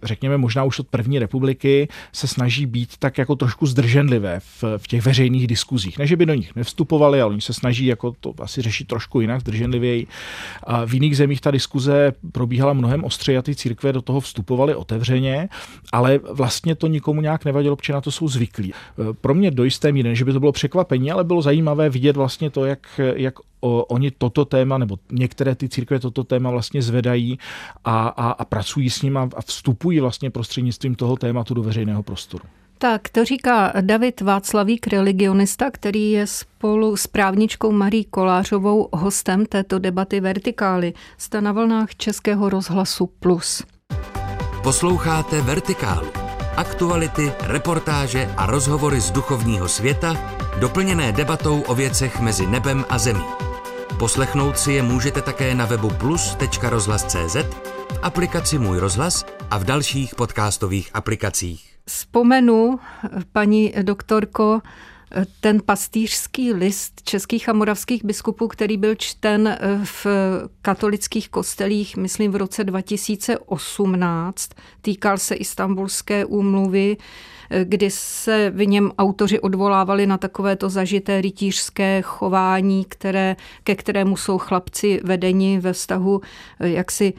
řekněme 0.04 0.38
možná 0.38 0.64
už 0.64 0.80
od 0.80 0.88
první 0.88 1.20
republiky, 1.20 1.88
se 2.14 2.28
snaží 2.28 2.66
být 2.66 2.98
tak 3.00 3.18
jako 3.18 3.36
trošku 3.36 3.66
zdrženlivé 3.66 4.40
v, 4.40 4.64
v 4.78 4.88
těch 4.88 5.06
veřejných 5.06 5.48
diskuzích. 5.48 5.98
Ne, 5.98 6.08
že 6.08 6.16
by 6.16 6.26
do 6.26 6.34
nich 6.34 6.56
nevstupovali, 6.56 7.22
ale 7.22 7.32
oni 7.32 7.42
se 7.42 7.54
snaží 7.54 7.86
jako 7.86 8.16
to 8.20 8.34
asi 8.40 8.62
řešit 8.62 8.88
trošku 8.88 9.22
jinak, 9.22 9.42
zdrženlivěji. 9.42 10.08
A 10.64 10.86
v 10.86 10.94
jiných 10.94 11.07
zemích 11.16 11.42
ta 11.42 11.52
diskuze 11.52 12.14
probíhala 12.32 12.74
mnohem 12.74 13.04
ostřeji 13.04 13.38
a 13.38 13.42
ty 13.42 13.56
církve 13.56 13.94
do 13.94 14.02
toho 14.02 14.20
vstupovaly 14.20 14.76
otevřeně, 14.76 15.50
ale 15.92 16.20
vlastně 16.32 16.76
to 16.76 16.88
nikomu 16.88 17.22
nějak 17.22 17.46
nevadilo, 17.46 17.76
protože 17.76 17.94
na 17.94 18.02
to 18.02 18.12
jsou 18.12 18.28
zvyklí. 18.28 18.74
Pro 19.22 19.34
mě 19.34 19.52
do 19.52 19.64
jisté 19.64 19.92
míry, 19.92 20.16
že 20.16 20.26
by 20.26 20.34
to 20.34 20.40
bylo 20.40 20.52
překvapení, 20.52 21.12
ale 21.12 21.24
bylo 21.24 21.42
zajímavé 21.42 21.90
vidět 21.90 22.18
vlastně 22.18 22.50
to, 22.50 22.66
jak, 22.66 23.00
jak 23.16 23.34
o, 23.62 23.84
oni 23.84 24.12
toto 24.12 24.46
téma, 24.46 24.78
nebo 24.78 25.00
některé 25.12 25.56
ty 25.56 25.70
církve 25.70 26.00
toto 26.00 26.24
téma 26.24 26.52
vlastně 26.52 26.82
zvedají 26.82 27.40
a, 27.86 28.08
a, 28.08 28.32
a 28.32 28.46
pracují 28.46 28.90
s 28.90 29.02
ním 29.02 29.18
a, 29.18 29.30
a 29.36 29.42
vstupují 29.42 30.00
vlastně 30.00 30.30
prostřednictvím 30.30 30.96
toho 30.96 31.16
tématu 31.16 31.54
do 31.54 31.64
veřejného 31.64 32.04
prostoru. 32.04 32.44
Tak, 32.80 33.10
to 33.10 33.26
říká 33.26 33.74
David 33.82 34.22
Václavík, 34.22 34.88
religionista, 34.88 35.72
který 35.72 36.12
je 36.12 36.28
spolu 36.28 36.98
s 36.98 37.08
právničkou 37.08 37.72
Marí 37.72 38.06
Kolářovou 38.06 38.90
hostem 38.94 39.46
této 39.46 39.80
debaty 39.80 40.20
Vertikály. 40.20 40.94
Jste 41.18 41.42
na 41.42 41.52
vlnách 41.52 41.96
Českého 41.96 42.50
rozhlasu 42.50 43.10
Plus. 43.20 43.64
Posloucháte 44.64 45.42
Vertikálu. 45.42 46.08
Aktuality, 46.56 47.32
reportáže 47.40 48.34
a 48.38 48.46
rozhovory 48.46 49.02
z 49.02 49.12
duchovního 49.12 49.68
světa, 49.68 50.36
doplněné 50.60 51.12
debatou 51.12 51.62
o 51.62 51.76
věcech 51.76 52.20
mezi 52.20 52.48
nebem 52.48 52.86
a 52.90 52.98
zemí. 52.98 53.26
Poslechnout 54.00 54.58
si 54.58 54.72
je 54.72 54.84
můžete 54.84 55.22
také 55.22 55.56
na 55.56 55.66
webu 55.66 55.90
plus.rozhlas.cz, 55.90 57.36
v 57.94 58.00
aplikaci 58.02 58.60
Můj 58.60 58.80
rozhlas 58.80 59.26
a 59.52 59.58
v 59.58 59.64
dalších 59.64 60.16
podcastových 60.16 60.90
aplikacích 60.94 61.77
vzpomenu, 61.88 62.80
paní 63.32 63.74
doktorko, 63.82 64.62
ten 65.40 65.62
pastýřský 65.66 66.54
list 66.54 67.02
českých 67.04 67.50
a 67.50 67.54
moravských 67.54 68.06
biskupů, 68.06 68.48
který 68.48 68.78
byl 68.78 68.96
čten 68.96 69.58
v 69.84 70.08
katolických 70.62 71.30
kostelích, 71.30 71.98
myslím 71.98 72.32
v 72.32 72.36
roce 72.36 72.64
2018, 72.64 74.50
týkal 74.82 75.18
se 75.18 75.36
istambulské 75.36 76.26
úmluvy, 76.26 76.98
kdy 77.64 77.92
se 77.92 78.52
v 78.56 78.66
něm 78.66 78.92
autoři 78.98 79.40
odvolávali 79.40 80.08
na 80.08 80.18
takovéto 80.18 80.70
zažité 80.70 81.22
rytířské 81.22 82.02
chování, 82.02 82.86
které, 82.86 83.36
ke 83.64 83.76
kterému 83.76 84.18
jsou 84.18 84.38
chlapci 84.38 85.02
vedeni 85.04 85.60
ve 85.60 85.74
vztahu 85.74 86.22
jaksi 86.60 87.14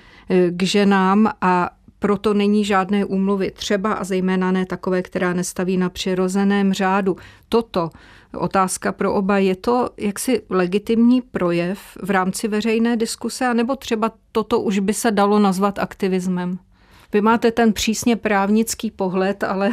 k 0.50 0.62
ženám. 0.62 1.30
A 1.40 1.70
proto 1.98 2.34
není 2.34 2.64
žádné 2.64 3.04
úmluvy 3.04 3.50
třeba 3.50 3.92
a 3.92 4.04
zejména 4.04 4.52
ne 4.52 4.66
takové, 4.66 5.02
která 5.02 5.32
nestaví 5.32 5.76
na 5.76 5.88
přirozeném 5.88 6.72
řádu. 6.72 7.16
Toto 7.48 7.90
otázka 8.34 8.92
pro 8.92 9.14
oba. 9.14 9.38
Je 9.38 9.56
to 9.56 9.90
jaksi 9.96 10.42
legitimní 10.50 11.20
projev 11.22 11.80
v 12.02 12.10
rámci 12.10 12.48
veřejné 12.48 12.96
diskuse, 12.96 13.46
anebo 13.46 13.76
třeba 13.76 14.12
toto 14.32 14.60
už 14.60 14.78
by 14.78 14.94
se 14.94 15.10
dalo 15.10 15.38
nazvat 15.38 15.78
aktivismem? 15.78 16.58
Vy 17.12 17.20
máte 17.20 17.52
ten 17.52 17.72
přísně 17.72 18.16
právnický 18.16 18.90
pohled, 18.90 19.44
ale 19.44 19.70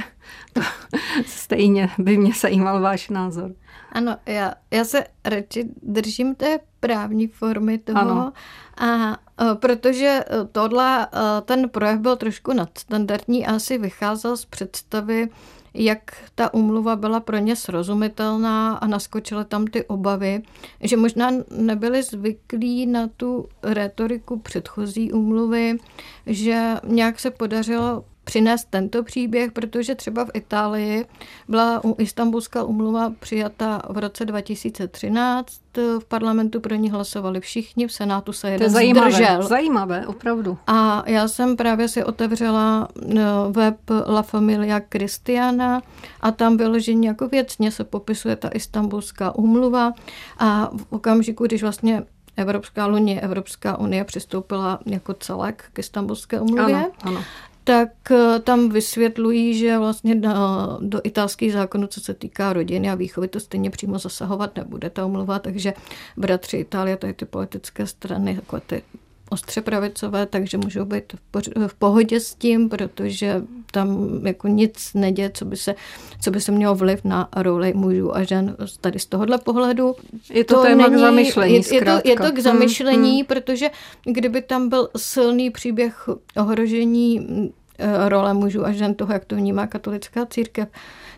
to 0.53 0.61
stejně 1.25 1.89
by 1.97 2.17
mě 2.17 2.33
zajímal 2.33 2.81
váš 2.81 3.09
názor. 3.09 3.51
Ano, 3.91 4.17
já, 4.25 4.53
já 4.71 4.85
se 4.85 5.03
radši 5.25 5.69
držím 5.81 6.35
té 6.35 6.59
právní 6.79 7.27
formy 7.27 7.77
toho. 7.77 7.99
Ano. 7.99 8.33
A 8.77 9.17
protože 9.55 10.05
e, 10.05 10.45
tohle, 10.51 11.05
e, 11.05 11.07
ten 11.41 11.69
projev 11.69 11.99
byl 11.99 12.15
trošku 12.15 12.53
nadstandardní 12.53 13.47
a 13.47 13.55
asi 13.55 13.77
vycházel 13.77 14.37
z 14.37 14.45
představy, 14.45 15.29
jak 15.73 16.17
ta 16.35 16.53
umluva 16.53 16.95
byla 16.95 17.19
pro 17.19 17.37
ně 17.37 17.55
srozumitelná 17.55 18.75
a 18.75 18.87
naskočily 18.87 19.45
tam 19.45 19.67
ty 19.67 19.85
obavy, 19.85 20.43
že 20.81 20.97
možná 20.97 21.31
nebyli 21.49 22.03
zvyklí 22.03 22.85
na 22.85 23.07
tu 23.17 23.47
retoriku 23.63 24.39
předchozí 24.39 25.11
umluvy, 25.11 25.77
že 26.25 26.75
nějak 26.83 27.19
se 27.19 27.31
podařilo 27.31 28.03
přinést 28.25 28.67
tento 28.69 29.03
příběh, 29.03 29.51
protože 29.51 29.95
třeba 29.95 30.25
v 30.25 30.29
Itálii 30.33 31.05
byla 31.47 31.81
Istanbulská 31.97 32.63
umluva 32.63 33.13
přijata 33.19 33.81
v 33.89 33.97
roce 33.97 34.25
2013, 34.25 35.59
v 35.99 36.05
parlamentu 36.07 36.59
pro 36.59 36.75
ní 36.75 36.89
hlasovali 36.89 37.39
všichni, 37.39 37.87
v 37.87 37.91
Senátu 37.91 38.33
se 38.33 38.49
jeden 38.49 38.59
to 38.59 38.63
je 38.63 38.69
zajímavé, 38.69 39.11
zdržel. 39.11 39.43
Zajímavé, 39.43 40.07
opravdu. 40.07 40.57
A 40.67 41.03
já 41.05 41.27
jsem 41.27 41.55
právě 41.55 41.87
si 41.87 42.03
otevřela 42.03 42.87
eh, 43.01 43.23
web 43.51 43.77
La 44.07 44.21
Familia 44.21 44.81
Cristiana 44.89 45.81
a 46.21 46.31
tam 46.31 46.57
vyloženě 46.57 47.07
jako 47.07 47.27
věcně 47.27 47.71
se 47.71 47.83
popisuje 47.83 48.35
ta 48.35 48.49
Istanbulská 48.49 49.35
umluva 49.35 49.93
a 50.37 50.69
v 50.77 50.85
okamžiku, 50.89 51.45
když 51.45 51.61
vlastně 51.61 52.03
Evropská 52.37 52.87
unie, 52.87 53.21
Evropská 53.21 53.79
unie 53.79 54.03
přistoupila 54.03 54.79
jako 54.85 55.13
celek 55.13 55.63
k 55.73 55.79
Istanbulské 55.79 56.39
umluvě, 56.39 56.75
ano, 56.75 56.91
ano 57.03 57.23
tak 57.67 58.11
eh, 58.11 58.39
tam 58.39 58.69
vysvětlují, 58.69 59.57
že 59.57 59.77
vlastně 59.77 60.15
do, 60.15 60.29
do 60.79 61.01
italských 61.03 61.53
zákonů, 61.53 61.87
co 61.87 62.01
se 62.01 62.13
týká 62.13 62.53
rodiny 62.53 62.89
a 62.89 62.95
výchovy, 62.95 63.27
to 63.27 63.39
stejně 63.39 63.69
přímo 63.69 63.99
zasahovat 63.99 64.55
nebude 64.55 64.89
ta 64.89 65.05
umluva, 65.05 65.39
takže 65.39 65.73
bratři 66.17 66.57
Itálie, 66.57 66.97
je 67.05 67.13
ty 67.13 67.25
politické 67.25 67.87
strany, 67.87 68.35
takové 68.35 68.61
ty 68.67 68.83
ostře 69.29 69.61
pravicové, 69.61 70.25
takže 70.25 70.57
můžou 70.57 70.85
být 70.85 71.03
v 71.67 71.73
pohodě 71.73 72.19
s 72.19 72.35
tím, 72.35 72.69
protože 72.69 73.41
tam 73.71 74.19
jako 74.25 74.47
nic 74.47 74.93
neděje, 74.93 75.31
co 75.33 75.45
by 75.45 75.57
se, 75.57 75.75
co 76.21 76.31
by 76.31 76.41
se 76.41 76.51
mělo 76.51 76.75
vliv 76.75 77.03
na 77.03 77.29
roli 77.35 77.73
mužů 77.73 78.15
a 78.15 78.23
žen 78.23 78.55
tady 78.81 78.99
z 78.99 79.05
tohohle 79.05 79.37
pohledu. 79.37 79.95
Je 80.29 80.43
to, 80.43 80.55
to 80.55 80.61
téma 80.61 80.87
není, 80.87 80.95
k 80.95 80.99
zamyšlení, 80.99 81.53
je, 81.53 81.75
je, 81.75 81.85
to, 81.85 81.91
je 82.03 82.15
to 82.15 82.31
k 82.31 82.39
zamyšlení, 82.39 83.09
hmm, 83.09 83.17
hmm. 83.17 83.25
protože 83.25 83.69
kdyby 84.03 84.41
tam 84.41 84.69
byl 84.69 84.89
silný 84.97 85.49
příběh 85.49 86.09
ohrožení 86.37 87.27
eh, 87.79 88.09
role 88.09 88.33
mužů 88.33 88.65
a 88.65 88.71
žen, 88.71 88.93
toho, 88.93 89.13
jak 89.13 89.25
to 89.25 89.35
vnímá 89.35 89.67
katolická 89.67 90.25
církev, 90.25 90.67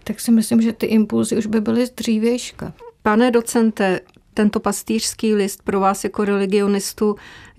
tak 0.03 0.19
si 0.19 0.31
myslím, 0.31 0.61
že 0.61 0.73
ty 0.73 0.85
impulzy 0.85 1.37
už 1.37 1.45
by 1.45 1.61
byly 1.61 1.85
z 1.85 1.91
dřívějška. 1.91 2.73
Pane 3.01 3.31
docente, 3.31 3.99
tento 4.37 4.59
pastýřský 4.59 5.35
list 5.35 5.61
pro 5.63 5.79
vás 5.79 6.03
jako 6.03 6.25
religionistu. 6.25 7.15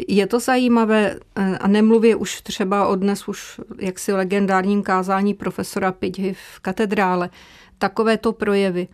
Je 0.08 0.26
to 0.26 0.40
zajímavé 0.40 1.16
eh, 1.36 1.58
a 1.58 1.68
nemluvě 1.68 2.16
už 2.16 2.40
třeba 2.42 2.88
o 2.88 2.96
dnes 2.96 3.28
už 3.28 3.60
jaksi 3.78 4.12
legendárním 4.12 4.82
kázání 4.82 5.34
profesora 5.34 5.92
Pidhy 5.92 6.34
v 6.34 6.60
katedrále. 6.60 7.30
Takovéto 7.78 8.32
projevy 8.32 8.88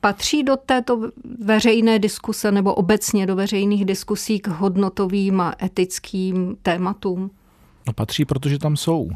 patří 0.00 0.42
do 0.42 0.56
této 0.56 1.10
veřejné 1.40 1.98
diskuse 1.98 2.52
nebo 2.52 2.74
obecně 2.74 3.26
do 3.26 3.36
veřejných 3.36 3.84
diskusí 3.84 4.40
k 4.40 4.48
hodnotovým 4.48 5.40
a 5.40 5.54
etickým 5.62 6.56
tématům? 6.62 7.30
No 7.86 7.92
patří, 7.92 8.24
protože 8.24 8.58
tam 8.58 8.76
jsou. 8.76 9.10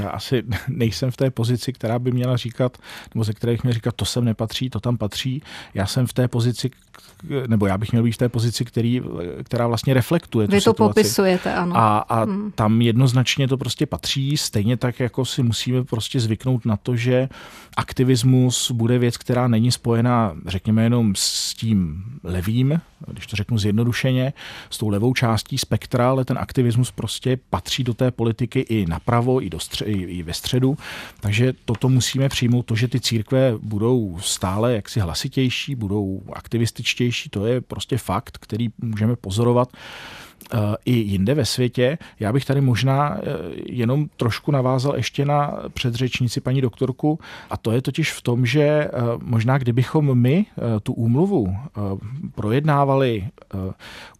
Já 0.00 0.10
asi 0.10 0.42
nejsem 0.68 1.10
v 1.10 1.16
té 1.16 1.30
pozici, 1.30 1.72
která 1.72 1.98
by 1.98 2.12
měla 2.12 2.36
říkat, 2.36 2.78
nebo 3.14 3.24
ze 3.24 3.32
které 3.32 3.52
bych 3.52 3.62
měl 3.62 3.72
říkat, 3.72 3.94
to 3.96 4.04
sem 4.04 4.24
nepatří, 4.24 4.70
to 4.70 4.80
tam 4.80 4.96
patří. 4.96 5.42
Já 5.74 5.86
jsem 5.86 6.06
v 6.06 6.12
té 6.12 6.28
pozici, 6.28 6.70
nebo 7.46 7.66
já 7.66 7.78
bych 7.78 7.92
měl 7.92 8.04
být 8.04 8.12
v 8.12 8.16
té 8.16 8.28
pozici, 8.28 8.64
který, 8.64 9.02
která 9.44 9.66
vlastně 9.66 9.94
reflektuje 9.94 10.46
Vy 10.46 10.50
tu 10.50 10.64
to 10.64 10.70
situaci. 10.70 10.94
popisujete, 10.94 11.54
ano. 11.54 11.76
A, 11.76 11.98
a 11.98 12.24
hmm. 12.24 12.52
tam 12.54 12.82
jednoznačně 12.82 13.48
to 13.48 13.56
prostě 13.56 13.86
patří, 13.86 14.36
stejně 14.36 14.76
tak, 14.76 15.00
jako 15.00 15.24
si 15.24 15.42
musíme 15.42 15.84
prostě 15.84 16.20
zvyknout 16.20 16.66
na 16.66 16.76
to, 16.76 16.96
že 16.96 17.28
aktivismus 17.76 18.70
bude 18.70 18.98
věc, 18.98 19.16
která 19.16 19.48
není 19.48 19.72
spojená, 19.72 20.36
řekněme, 20.46 20.82
jenom 20.82 21.12
s 21.16 21.54
tím 21.54 22.04
levým, 22.24 22.80
když 23.06 23.26
to 23.26 23.36
řeknu 23.36 23.58
zjednodušeně, 23.58 24.32
s 24.70 24.78
tou 24.78 24.88
levou 24.88 25.14
částí 25.14 25.58
spektra, 25.58 26.10
ale 26.10 26.24
ten 26.24 26.38
aktivismus 26.38 26.90
prostě 26.90 27.38
patří 27.50 27.84
do 27.84 27.94
té 27.94 28.10
politiky 28.10 28.60
i 28.60 28.86
napravo, 28.86 29.42
i, 29.42 29.50
do 29.50 29.58
stře- 29.58 29.84
i, 29.86 30.22
ve 30.22 30.32
středu. 30.32 30.78
Takže 31.20 31.52
toto 31.64 31.88
musíme 31.88 32.28
přijmout, 32.28 32.62
to, 32.62 32.76
že 32.76 32.88
ty 32.88 33.00
církve 33.00 33.54
budou 33.62 34.18
stále 34.20 34.74
jaksi 34.74 35.00
hlasitější, 35.00 35.74
budou 35.74 36.22
aktivističtější, 36.32 37.30
to 37.30 37.46
je 37.46 37.60
prostě 37.60 37.98
fakt, 37.98 38.38
který 38.38 38.68
můžeme 38.78 39.16
pozorovat 39.16 39.68
i 40.84 40.92
jinde 40.92 41.34
ve 41.34 41.44
světě. 41.44 41.98
Já 42.20 42.32
bych 42.32 42.44
tady 42.44 42.60
možná 42.60 43.18
jenom 43.66 44.08
trošku 44.16 44.50
navázal 44.50 44.96
ještě 44.96 45.24
na 45.24 45.58
předřečnici 45.68 46.40
paní 46.40 46.60
doktorku 46.60 47.18
a 47.50 47.56
to 47.56 47.72
je 47.72 47.82
totiž 47.82 48.12
v 48.12 48.22
tom, 48.22 48.46
že 48.46 48.90
možná 49.22 49.58
kdybychom 49.58 50.18
my 50.18 50.46
tu 50.82 50.92
úmluvu 50.92 51.56
projednávali 52.34 53.28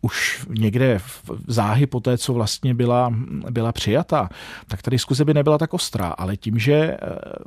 už 0.00 0.46
někde 0.58 0.98
v 0.98 1.30
záhy 1.46 1.86
po 1.86 2.00
té, 2.00 2.18
co 2.18 2.32
vlastně 2.32 2.74
byla, 2.74 3.14
byla 3.50 3.72
přijata, 3.72 4.28
tak 4.66 4.82
ta 4.82 4.90
diskuze 4.90 5.24
by 5.24 5.34
nebyla 5.34 5.58
tak 5.58 5.74
ostrá, 5.74 6.08
ale 6.08 6.36
tím, 6.36 6.58
že 6.58 6.96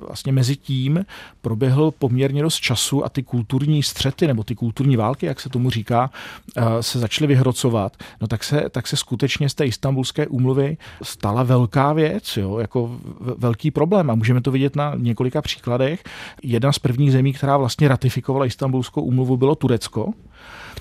vlastně 0.07 0.31
mezi 0.31 0.55
tím 0.55 1.05
proběhl 1.41 1.91
poměrně 1.91 2.41
dost 2.41 2.59
času 2.59 3.05
a 3.05 3.09
ty 3.09 3.23
kulturní 3.23 3.83
střety 3.83 4.27
nebo 4.27 4.43
ty 4.43 4.55
kulturní 4.55 4.97
války, 4.97 5.25
jak 5.25 5.39
se 5.39 5.49
tomu 5.49 5.69
říká, 5.69 6.11
eh, 6.57 6.63
se 6.83 6.99
začaly 6.99 7.27
vyhrocovat, 7.27 7.97
no 8.21 8.27
tak 8.27 8.43
se, 8.43 8.60
tak 8.69 8.87
se 8.87 8.97
skutečně 8.97 9.49
z 9.49 9.53
té 9.53 9.65
istambulské 9.65 10.27
úmluvy 10.27 10.77
stala 11.03 11.43
velká 11.43 11.93
věc, 11.93 12.37
jo, 12.37 12.57
jako 12.57 12.91
velký 13.37 13.71
problém 13.71 14.09
a 14.09 14.15
můžeme 14.15 14.41
to 14.41 14.51
vidět 14.51 14.75
na 14.75 14.93
několika 14.97 15.41
příkladech. 15.41 16.03
Jedna 16.43 16.71
z 16.71 16.79
prvních 16.79 17.11
zemí, 17.11 17.33
která 17.33 17.57
vlastně 17.57 17.87
ratifikovala 17.87 18.45
istambulskou 18.45 19.01
úmluvu, 19.01 19.37
bylo 19.37 19.55
Turecko 19.55 20.13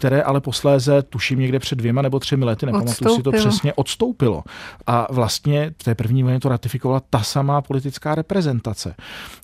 které 0.00 0.22
ale 0.22 0.40
posléze, 0.40 1.02
tuším 1.02 1.38
někde 1.38 1.58
před 1.58 1.74
dvěma 1.74 2.02
nebo 2.02 2.20
třemi 2.20 2.44
lety, 2.44 2.66
nepamatuju 2.66 3.16
si 3.16 3.22
to 3.22 3.32
přesně, 3.32 3.72
odstoupilo. 3.72 4.44
A 4.86 5.06
vlastně 5.12 5.74
v 5.78 5.84
té 5.84 5.94
první 5.94 6.22
vojně 6.22 6.40
to 6.40 6.48
ratifikovala 6.48 7.02
ta 7.10 7.22
samá 7.22 7.60
politická 7.60 8.14
reprezentace. 8.14 8.94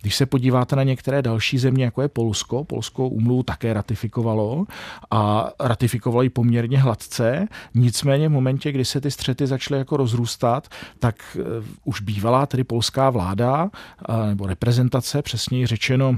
Když 0.03 0.17
se 0.17 0.27
podíváte 0.27 0.77
na 0.77 0.83
některé 0.83 1.23
další 1.23 1.59
země, 1.59 1.85
jako 1.85 2.03
je 2.03 2.09
Polsko, 2.09 2.65
Polskou 2.65 3.09
umluvu 3.09 3.43
také 3.43 3.73
ratifikovalo 3.73 4.65
a 5.11 5.51
ratifikovalo 5.61 6.23
ji 6.23 6.31
poměrně 6.31 6.79
hladce, 6.79 7.49
nicméně 7.75 8.29
v 8.29 8.33
momentě, 8.33 8.73
kdy 8.73 8.85
se 8.85 9.01
ty 9.01 9.11
střety 9.11 9.47
začaly 9.47 9.79
jako 9.79 9.97
rozrůstat, 9.97 10.69
tak 10.99 11.37
uh, 11.39 11.45
už 11.85 12.01
bývalá 12.01 12.47
tedy 12.47 12.65
polská 12.65 13.11
vláda 13.11 13.65
uh, 13.65 14.27
nebo 14.27 14.47
reprezentace, 14.47 15.23
přesněji 15.23 15.67
řečeno 15.67 16.17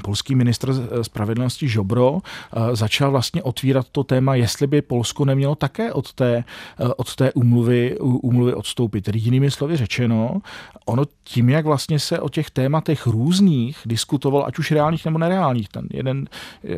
polský 0.00 0.34
ministr 0.34 0.74
spravedlnosti 1.02 1.68
Žobro 1.68 2.18
eh, 2.18 2.76
začal 2.76 3.10
vlastně 3.10 3.42
otvírat 3.42 3.86
to 3.92 4.04
téma, 4.04 4.34
jestli 4.34 4.66
by 4.66 4.82
Polsko 4.82 5.24
nemělo 5.24 5.54
také 5.54 5.92
od 5.92 6.12
té, 6.12 6.44
eh, 6.80 6.88
od 6.96 7.16
té 7.16 7.32
umluvy, 7.32 7.98
umluvy 8.00 8.54
odstoupit. 8.54 9.04
Tedy 9.04 9.18
jinými 9.18 9.50
slovy 9.50 9.76
řečeno, 9.76 10.40
ono 10.86 11.04
tím, 11.24 11.48
jak 11.48 11.64
vlastně 11.64 11.98
se 11.98 12.20
o 12.20 12.28
těch 12.28 12.50
tématech 12.50 13.06
různých 13.06 13.78
diskutoval, 13.86 14.44
ať 14.46 14.58
už 14.58 14.70
reálných 14.70 15.04
nebo 15.04 15.18
nereálních, 15.18 15.68
ten 15.68 15.86
jeden, 15.90 16.28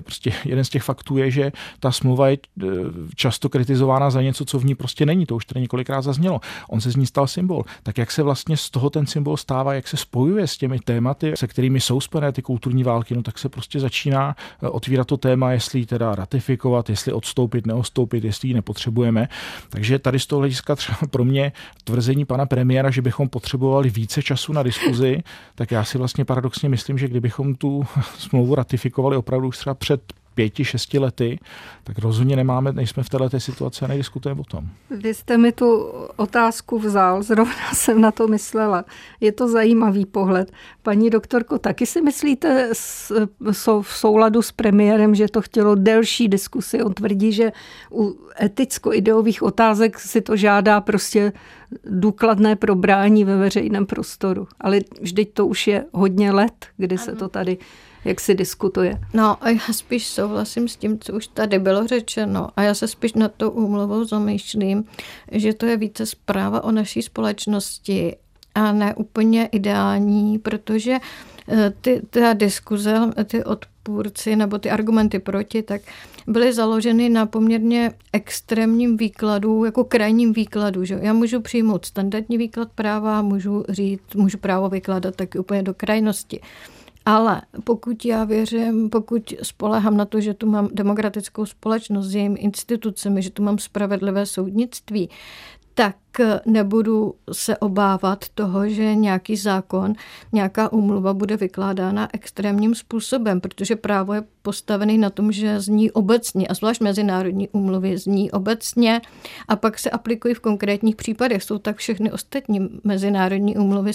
prostě 0.02 0.32
jeden 0.44 0.64
z 0.64 0.68
těch 0.68 0.82
faktů 0.82 1.16
je, 1.16 1.30
že 1.30 1.52
ta 1.80 1.92
smlouva 1.92 2.28
je 2.28 2.37
eh, 2.37 2.66
často 3.14 3.48
kritizována 3.48 4.11
za 4.11 4.22
něco, 4.22 4.44
co 4.44 4.58
v 4.58 4.64
ní 4.64 4.74
prostě 4.74 5.06
není. 5.06 5.26
To 5.26 5.37
už 5.37 5.44
tady 5.44 5.61
několikrát 5.61 6.02
zaznělo. 6.02 6.40
On 6.68 6.80
se 6.80 6.90
z 6.90 6.96
ní 6.96 7.06
stal 7.06 7.26
symbol. 7.26 7.64
Tak 7.82 7.98
jak 7.98 8.11
se 8.11 8.22
vlastně 8.22 8.56
z 8.56 8.70
toho 8.70 8.90
ten 8.90 9.06
symbol 9.06 9.37
stává, 9.37 9.74
jak 9.74 9.88
se 9.88 9.96
spojuje 9.96 10.46
s 10.46 10.56
těmi 10.56 10.78
tématy, 10.78 11.32
se 11.37 11.46
kterými 11.46 11.80
jsou 11.80 12.00
spojené 12.00 12.32
ty 12.32 12.42
kulturní 12.42 12.85
války, 12.85 13.12
války, 13.12 13.16
no 13.16 13.22
tak 13.22 13.38
se 13.38 13.48
prostě 13.48 13.81
začíná 13.81 14.37
eh, 14.62 14.68
otvírat 14.68 15.07
to 15.07 15.16
téma, 15.16 15.53
jestli 15.53 15.79
ji 15.79 15.87
teda 15.87 16.14
ratifikovat, 16.14 16.90
jestli 16.90 17.12
odstoupit, 17.12 17.66
neodstoupit, 17.66 18.25
jestli 18.25 18.48
ji 18.48 18.55
nepotřebujeme. 18.55 19.29
Takže 19.68 19.98
tady 19.98 20.18
z 20.18 20.27
toho 20.27 20.40
hlediska 20.40 20.77
třeba 20.77 20.98
pro 21.11 21.25
mě 21.25 21.53
tvrzení 21.85 22.25
pana 22.25 22.46
premiéra, 22.46 22.90
že 22.90 23.03
bychom 23.03 23.29
potřebovali 23.29 23.90
více 23.90 24.22
času 24.22 24.53
na 24.53 24.62
diskuzi, 24.62 25.22
tak 25.55 25.70
já 25.70 25.85
si 25.85 25.98
vlastně 25.98 26.25
paradoxně 26.25 26.68
myslím, 26.68 26.98
že 26.98 27.09
kdybychom 27.09 27.55
tu 27.55 27.85
smlouvu 28.18 28.55
ratifikovali 28.55 29.16
opravdu 29.16 29.48
už 29.48 29.59
třeba 29.59 29.75
před 29.75 30.21
pěti, 30.35 30.64
šesti 30.64 30.99
lety, 30.99 31.38
tak 31.85 31.99
rozhodně 31.99 32.37
nemáme, 32.37 32.73
nejsme 32.73 33.03
v 33.03 33.09
této 33.09 33.40
situaci 33.40 33.85
a 33.85 33.88
nediskutujeme 33.88 34.40
o 34.40 34.45
tom. 34.45 34.68
Vy 34.90 35.14
jste 35.14 35.38
mi 35.38 35.53
tu 35.53 35.92
otázku 36.16 36.79
vzal, 36.79 37.23
zrovna 37.23 37.55
jsem 37.73 38.01
na 38.01 38.11
to 38.11 38.29
myslela. 38.29 38.85
Je 39.21 39.33
to 39.33 39.49
zajímavý 39.49 40.07
pohled. 40.07 40.53
Paní 40.83 41.11
doktorko, 41.11 41.59
taky 41.59 41.87
si 41.87 42.03
myslíte, 42.03 42.71
jsou 43.53 43.83
v 43.83 43.92
souladu 43.92 44.42
s 44.42 44.53
premiérem, 44.53 45.14
že 45.14 45.29
to 45.29 45.42
chtělo 45.42 45.75
delší 45.75 46.29
diskusy? 46.29 46.83
On 46.83 46.95
tvrdí, 46.95 47.33
že 47.33 47.53
u 47.92 48.18
eticko-ideových 48.42 49.42
otázek 49.42 49.99
si 49.99 50.21
to 50.21 50.37
žádá 50.37 50.81
prostě 50.81 51.33
důkladné 51.85 52.57
probrání 52.57 53.25
ve 53.25 53.37
veřejném 53.37 53.87
prostoru. 53.87 54.49
Ale 54.61 54.81
vždyť 55.01 55.33
to 55.33 55.47
už 55.47 55.66
je 55.66 55.85
hodně 55.92 56.33
let, 56.33 56.66
kdy 56.77 56.99
se 56.99 57.12
to 57.12 57.29
tady 57.29 57.59
jak 58.04 58.20
si 58.20 58.34
diskutuje. 58.34 58.98
No 59.14 59.44
a 59.44 59.50
já 59.50 59.72
spíš 59.72 60.06
souhlasím 60.06 60.68
s 60.68 60.76
tím, 60.76 60.98
co 60.98 61.12
už 61.12 61.26
tady 61.26 61.58
bylo 61.58 61.86
řečeno 61.86 62.48
a 62.56 62.62
já 62.62 62.74
se 62.74 62.88
spíš 62.88 63.12
nad 63.12 63.32
tou 63.36 63.50
úmluvou 63.50 64.04
zamýšlím, 64.04 64.84
že 65.32 65.54
to 65.54 65.66
je 65.66 65.76
více 65.76 66.06
zpráva 66.06 66.64
o 66.64 66.70
naší 66.70 67.02
společnosti 67.02 68.16
a 68.54 68.72
ne 68.72 68.94
úplně 68.94 69.46
ideální, 69.46 70.38
protože 70.38 70.98
eh, 71.48 71.72
ty, 71.80 72.02
ta 72.10 72.32
diskuze, 72.32 73.00
ty 73.24 73.44
odpůrci 73.44 74.36
nebo 74.36 74.58
ty 74.58 74.70
argumenty 74.70 75.18
proti, 75.18 75.62
tak 75.62 75.82
byly 76.26 76.52
založeny 76.52 77.08
na 77.08 77.26
poměrně 77.26 77.92
extrémním 78.12 78.96
výkladu, 78.96 79.64
jako 79.64 79.84
krajním 79.84 80.32
výkladu. 80.32 80.84
Že? 80.84 80.98
Já 81.02 81.12
můžu 81.12 81.40
přijmout 81.40 81.84
standardní 81.84 82.38
výklad 82.38 82.68
práva, 82.74 83.22
můžu 83.22 83.64
říct, 83.68 84.14
můžu 84.14 84.38
právo 84.38 84.68
vykládat 84.68 85.16
taky 85.16 85.38
úplně 85.38 85.62
do 85.62 85.74
krajnosti. 85.74 86.40
Ale 87.04 87.42
pokud 87.64 88.04
já 88.04 88.24
věřím, 88.24 88.90
pokud 88.90 89.34
spolehám 89.42 89.96
na 89.96 90.04
to, 90.04 90.20
že 90.20 90.34
tu 90.34 90.50
mám 90.50 90.68
demokratickou 90.72 91.46
společnost 91.46 92.06
s 92.06 92.14
jejími 92.14 92.40
institucemi, 92.40 93.22
že 93.22 93.30
tu 93.30 93.42
mám 93.42 93.58
spravedlivé 93.58 94.26
soudnictví, 94.26 95.10
tak 95.74 95.96
nebudu 96.46 97.14
se 97.33 97.57
obávat 97.57 98.25
toho, 98.35 98.68
že 98.68 98.94
nějaký 98.94 99.37
zákon, 99.37 99.92
nějaká 100.33 100.72
umluva 100.72 101.14
bude 101.14 101.37
vykládána 101.37 102.09
extrémním 102.12 102.75
způsobem, 102.75 103.40
protože 103.40 103.77
právo 103.77 104.14
je 104.14 104.22
postavený 104.42 104.98
na 104.98 105.11
tom, 105.11 105.33
že 105.33 105.61
zní 105.61 105.90
obecně, 105.90 106.46
a 106.48 106.55
zvlášť 106.55 106.81
mezinárodní 106.81 107.48
umluvy 107.48 107.98
zní 107.98 108.31
obecně 108.31 109.01
a 109.48 109.57
pak 109.57 109.79
se 109.79 109.90
aplikují 109.90 110.35
v 110.35 110.40
konkrétních 110.40 110.96
případech. 110.96 111.42
Jsou 111.42 111.59
tak 111.59 111.77
všechny 111.77 112.12
ostatní 112.12 112.68
mezinárodní 112.85 113.57
umluvy, 113.57 113.92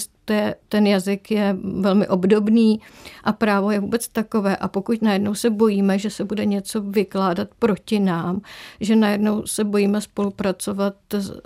ten 0.68 0.86
jazyk 0.86 1.30
je 1.30 1.56
velmi 1.62 2.08
obdobný 2.08 2.80
a 3.24 3.32
právo 3.32 3.70
je 3.70 3.80
vůbec 3.80 4.08
takové. 4.08 4.56
A 4.56 4.68
pokud 4.68 5.02
najednou 5.02 5.34
se 5.34 5.50
bojíme, 5.50 5.98
že 5.98 6.10
se 6.10 6.24
bude 6.24 6.44
něco 6.44 6.80
vykládat 6.80 7.48
proti 7.58 8.00
nám, 8.00 8.40
že 8.80 8.96
najednou 8.96 9.46
se 9.46 9.64
bojíme 9.64 10.00
spolupracovat 10.00 10.94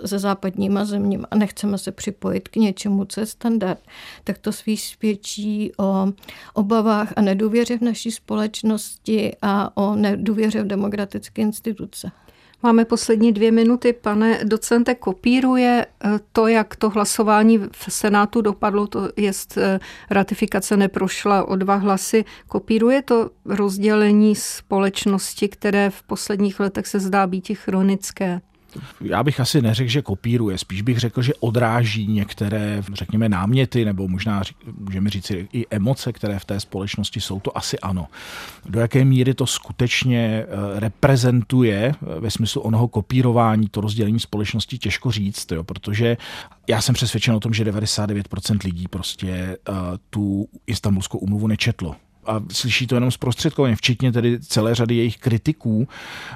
se 0.05 0.19
západní 0.19 0.62
západníma 0.63 0.85
zeměma 0.85 1.27
a 1.31 1.35
nechceme 1.35 1.77
se 1.77 1.91
připojit 1.91 2.47
k 2.47 2.55
něčemu, 2.55 3.05
co 3.05 3.19
je 3.19 3.25
standard, 3.25 3.79
tak 4.23 4.37
to 4.37 4.51
spíš 4.51 4.89
svědčí 4.89 5.71
o 5.77 6.07
obavách 6.53 7.13
a 7.15 7.21
nedůvěře 7.21 7.77
v 7.77 7.81
naší 7.81 8.11
společnosti 8.11 9.35
a 9.41 9.77
o 9.77 9.95
nedůvěře 9.95 10.63
v 10.63 10.67
demokratické 10.67 11.41
instituce. 11.41 12.11
Máme 12.63 12.85
poslední 12.85 13.31
dvě 13.31 13.51
minuty. 13.51 13.93
Pane 13.93 14.39
docente, 14.43 14.95
kopíruje 14.95 15.85
eh, 15.85 16.19
to, 16.31 16.47
jak 16.47 16.75
to 16.75 16.89
hlasování 16.89 17.57
v 17.57 17.85
Senátu 17.89 18.41
dopadlo, 18.41 18.87
to 18.87 19.09
je 19.17 19.31
eh, 19.57 19.79
ratifikace 20.09 20.77
neprošla 20.77 21.47
o 21.47 21.55
dva 21.55 21.75
hlasy, 21.75 22.25
kopíruje 22.47 23.01
to 23.01 23.29
rozdělení 23.45 24.35
společnosti, 24.35 25.49
které 25.49 25.89
v 25.89 26.03
posledních 26.03 26.59
letech 26.59 26.87
se 26.87 26.99
zdá 26.99 27.27
být 27.27 27.51
chronické? 27.53 28.41
Já 29.01 29.23
bych 29.23 29.39
asi 29.39 29.61
neřekl, 29.61 29.89
že 29.89 30.01
kopíruje, 30.01 30.57
spíš 30.57 30.81
bych 30.81 30.99
řekl, 30.99 31.21
že 31.21 31.33
odráží 31.39 32.07
některé, 32.07 32.83
řekněme, 32.93 33.29
náměty, 33.29 33.85
nebo 33.85 34.07
možná 34.07 34.41
můžeme 34.77 35.09
říct 35.09 35.31
i 35.31 35.65
emoce, 35.69 36.13
které 36.13 36.39
v 36.39 36.45
té 36.45 36.59
společnosti 36.59 37.21
jsou, 37.21 37.39
to 37.39 37.57
asi 37.57 37.79
ano. 37.79 38.07
Do 38.65 38.79
jaké 38.79 39.05
míry 39.05 39.33
to 39.33 39.47
skutečně 39.47 40.45
eh, 40.47 40.79
reprezentuje 40.79 41.95
eh, 41.95 42.19
ve 42.19 42.31
smyslu 42.31 42.61
onoho 42.61 42.87
kopírování, 42.87 43.69
to 43.69 43.81
rozdělení 43.81 44.19
společnosti, 44.19 44.77
těžko 44.77 45.11
říct, 45.11 45.51
jo, 45.51 45.63
protože 45.63 46.17
já 46.69 46.81
jsem 46.81 46.95
přesvědčen 46.95 47.35
o 47.35 47.39
tom, 47.39 47.53
že 47.53 47.63
99% 47.63 48.57
lidí 48.63 48.87
prostě 48.87 49.57
uh, 49.69 49.75
tu 50.09 50.47
istambulskou 50.67 51.17
umluvu 51.17 51.47
nečetlo 51.47 51.95
a 52.25 52.41
slyší 52.51 52.87
to 52.87 52.95
jenom 52.95 53.11
zprostředkovaně, 53.11 53.75
včetně 53.75 54.11
tedy 54.11 54.39
celé 54.39 54.75
řady 54.75 54.95
jejich 54.95 55.17
kritiků, 55.17 55.87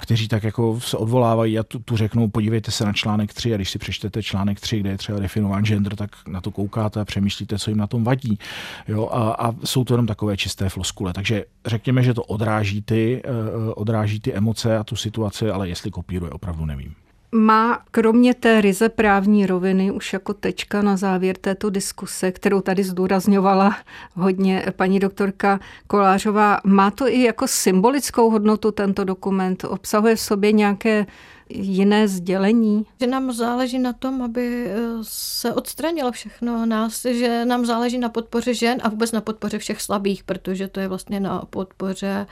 kteří 0.01 0.27
tak 0.27 0.43
jako 0.43 0.79
se 0.79 0.97
odvolávají 0.97 1.59
a 1.59 1.63
tu, 1.63 1.79
tu 1.79 1.97
řeknou, 1.97 2.27
podívejte 2.27 2.71
se 2.71 2.85
na 2.85 2.93
článek 2.93 3.33
3 3.33 3.53
a 3.53 3.55
když 3.55 3.69
si 3.69 3.79
přečtete 3.79 4.23
článek 4.23 4.59
3, 4.59 4.79
kde 4.79 4.89
je 4.89 4.97
třeba 4.97 5.19
definován 5.19 5.65
gender, 5.65 5.95
tak 5.95 6.09
na 6.27 6.41
to 6.41 6.51
koukáte 6.51 7.01
a 7.01 7.05
přemýšlíte, 7.05 7.59
co 7.59 7.71
jim 7.71 7.77
na 7.77 7.87
tom 7.87 8.03
vadí. 8.03 8.39
Jo, 8.87 9.09
a, 9.11 9.31
a 9.31 9.55
jsou 9.63 9.83
to 9.83 9.93
jenom 9.93 10.07
takové 10.07 10.37
čisté 10.37 10.69
floskule. 10.69 11.13
Takže 11.13 11.45
řekněme, 11.65 12.03
že 12.03 12.13
to 12.13 12.23
odráží 12.23 12.81
ty, 12.81 13.21
uh, 13.25 13.73
odráží 13.75 14.19
ty 14.19 14.33
emoce 14.33 14.77
a 14.77 14.83
tu 14.83 14.95
situaci, 14.95 15.49
ale 15.49 15.69
jestli 15.69 15.91
kopíruje, 15.91 16.31
opravdu 16.31 16.65
nevím 16.65 16.95
má 17.31 17.83
kromě 17.91 18.33
té 18.33 18.61
ryze 18.61 18.89
právní 18.89 19.45
roviny 19.45 19.91
už 19.91 20.13
jako 20.13 20.33
tečka 20.33 20.81
na 20.81 20.97
závěr 20.97 21.37
této 21.37 21.69
diskuse, 21.69 22.31
kterou 22.31 22.61
tady 22.61 22.83
zdůrazňovala 22.83 23.77
hodně 24.13 24.65
paní 24.75 24.99
doktorka 24.99 25.59
Kolářová, 25.87 26.59
má 26.63 26.91
to 26.91 27.07
i 27.07 27.23
jako 27.23 27.47
symbolickou 27.47 28.29
hodnotu 28.29 28.71
tento 28.71 29.03
dokument? 29.03 29.63
Obsahuje 29.63 30.15
v 30.15 30.19
sobě 30.19 30.51
nějaké 30.51 31.05
jiné 31.49 32.07
sdělení? 32.07 32.85
Že 32.99 33.07
nám 33.07 33.31
záleží 33.31 33.79
na 33.79 33.93
tom, 33.93 34.21
aby 34.21 34.67
eh, 34.67 34.75
se 35.01 35.53
odstranilo 35.53 36.11
všechno 36.11 36.65
nás, 36.65 37.05
že 37.05 37.45
nám 37.45 37.65
záleží 37.65 37.97
na 37.97 38.09
podpoře 38.09 38.53
žen 38.53 38.77
a 38.83 38.89
vůbec 38.89 39.11
na 39.11 39.21
podpoře 39.21 39.57
všech 39.57 39.81
slabých, 39.81 40.23
protože 40.23 40.67
to 40.67 40.79
je 40.79 40.87
vlastně 40.87 41.19
na 41.19 41.41
podpoře 41.49 42.27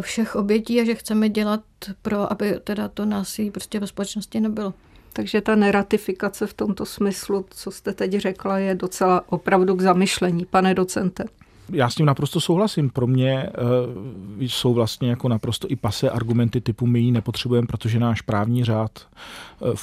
všech 0.00 0.36
obětí 0.36 0.80
a 0.80 0.84
že 0.84 0.94
chceme 0.94 1.28
dělat 1.28 1.60
pro, 2.02 2.32
aby 2.32 2.60
teda 2.64 2.88
to 2.88 3.04
násilí 3.04 3.50
prostě 3.50 3.80
ve 3.80 3.86
společnosti 3.86 4.40
nebylo. 4.40 4.74
Takže 5.12 5.40
ta 5.40 5.54
neratifikace 5.54 6.46
v 6.46 6.54
tomto 6.54 6.86
smyslu, 6.86 7.46
co 7.50 7.70
jste 7.70 7.92
teď 7.92 8.12
řekla, 8.12 8.58
je 8.58 8.74
docela 8.74 9.24
opravdu 9.28 9.74
k 9.76 9.80
zamyšlení, 9.80 10.46
pane 10.46 10.74
docente. 10.74 11.24
Já 11.72 11.90
s 11.90 11.94
tím 11.94 12.06
naprosto 12.06 12.40
souhlasím. 12.40 12.90
Pro 12.90 13.06
mě 13.06 13.48
uh, 13.48 14.40
jsou 14.40 14.74
vlastně 14.74 15.10
jako 15.10 15.28
naprosto 15.28 15.70
i 15.70 15.76
pase 15.76 16.10
argumenty 16.10 16.60
typu 16.60 16.86
my 16.86 17.00
ji 17.00 17.10
nepotřebujeme, 17.10 17.66
protože 17.66 18.00
náš 18.00 18.20
právní 18.20 18.64
řád 18.64 19.06
uh, 19.60 19.74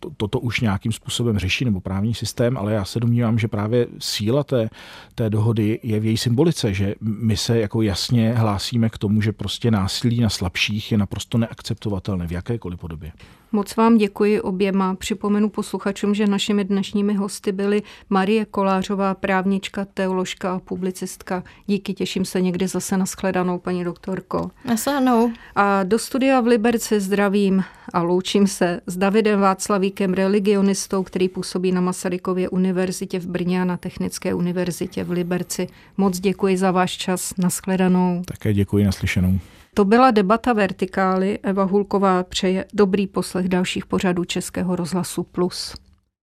to, 0.00 0.10
toto 0.16 0.40
už 0.40 0.60
nějakým 0.60 0.92
způsobem 0.92 1.38
řeší, 1.38 1.64
nebo 1.64 1.80
právní 1.80 2.14
systém, 2.14 2.56
ale 2.56 2.72
já 2.72 2.84
se 2.84 3.00
domnívám, 3.00 3.38
že 3.38 3.48
právě 3.48 3.86
síla 3.98 4.44
té, 4.44 4.70
té 5.14 5.30
dohody 5.30 5.80
je 5.82 6.00
v 6.00 6.04
její 6.04 6.16
symbolice, 6.16 6.74
že 6.74 6.94
my 7.00 7.36
se 7.36 7.60
jako 7.60 7.82
jasně 7.82 8.34
hlásíme 8.34 8.90
k 8.90 8.98
tomu, 8.98 9.22
že 9.22 9.32
prostě 9.32 9.70
násilí 9.70 10.20
na 10.20 10.28
slabších 10.28 10.92
je 10.92 10.98
naprosto 10.98 11.38
neakceptovatelné 11.38 12.26
v 12.26 12.32
jakékoliv 12.32 12.80
podobě. 12.80 13.12
Moc 13.52 13.76
vám 13.76 13.98
děkuji 13.98 14.40
oběma. 14.40 14.94
Připomenu 14.94 15.48
posluchačům, 15.48 16.14
že 16.14 16.26
našimi 16.26 16.64
dnešními 16.64 17.14
hosty 17.14 17.52
byly 17.52 17.82
Marie 18.10 18.44
Kolářová, 18.44 19.14
právnička, 19.14 19.84
teoložka 19.84 20.54
a 20.54 20.58
publicistka. 20.58 21.44
Díky, 21.66 21.94
těším 21.94 22.24
se 22.24 22.40
někdy 22.40 22.66
zase 22.68 22.96
na 22.96 23.04
shledanou, 23.04 23.58
paní 23.58 23.84
doktorko. 23.84 24.50
Nasáhnou. 24.64 25.32
A 25.56 25.82
do 25.82 25.98
studia 25.98 26.40
v 26.40 26.46
Liberci 26.46 27.00
zdravím 27.00 27.64
a 27.92 28.02
loučím 28.02 28.46
se 28.46 28.80
s 28.86 28.96
Davidem 28.96 29.40
Václavíkem, 29.40 30.14
religionistou, 30.14 31.02
který 31.02 31.28
působí 31.28 31.72
na 31.72 31.80
Masarykově 31.80 32.48
univerzitě 32.48 33.18
v 33.18 33.26
Brně 33.26 33.62
a 33.62 33.64
na 33.64 33.76
Technické 33.76 34.34
univerzitě 34.34 35.04
v 35.04 35.10
Liberci. 35.10 35.66
Moc 35.96 36.20
děkuji 36.20 36.56
za 36.56 36.70
váš 36.70 36.96
čas. 36.96 37.34
Naschledanou. 37.38 38.22
Také 38.26 38.52
děkuji 38.52 38.84
naslyšenou. 38.84 39.38
To 39.74 39.84
byla 39.84 40.10
debata 40.10 40.52
Vertikály. 40.52 41.38
Eva 41.42 41.64
Hulková 41.64 42.22
přeje 42.22 42.64
dobrý 42.74 43.06
poslech 43.06 43.48
dalších 43.48 43.86
pořadů 43.86 44.24
Českého 44.24 44.76
rozhlasu 44.76 45.22
Plus. 45.22 45.74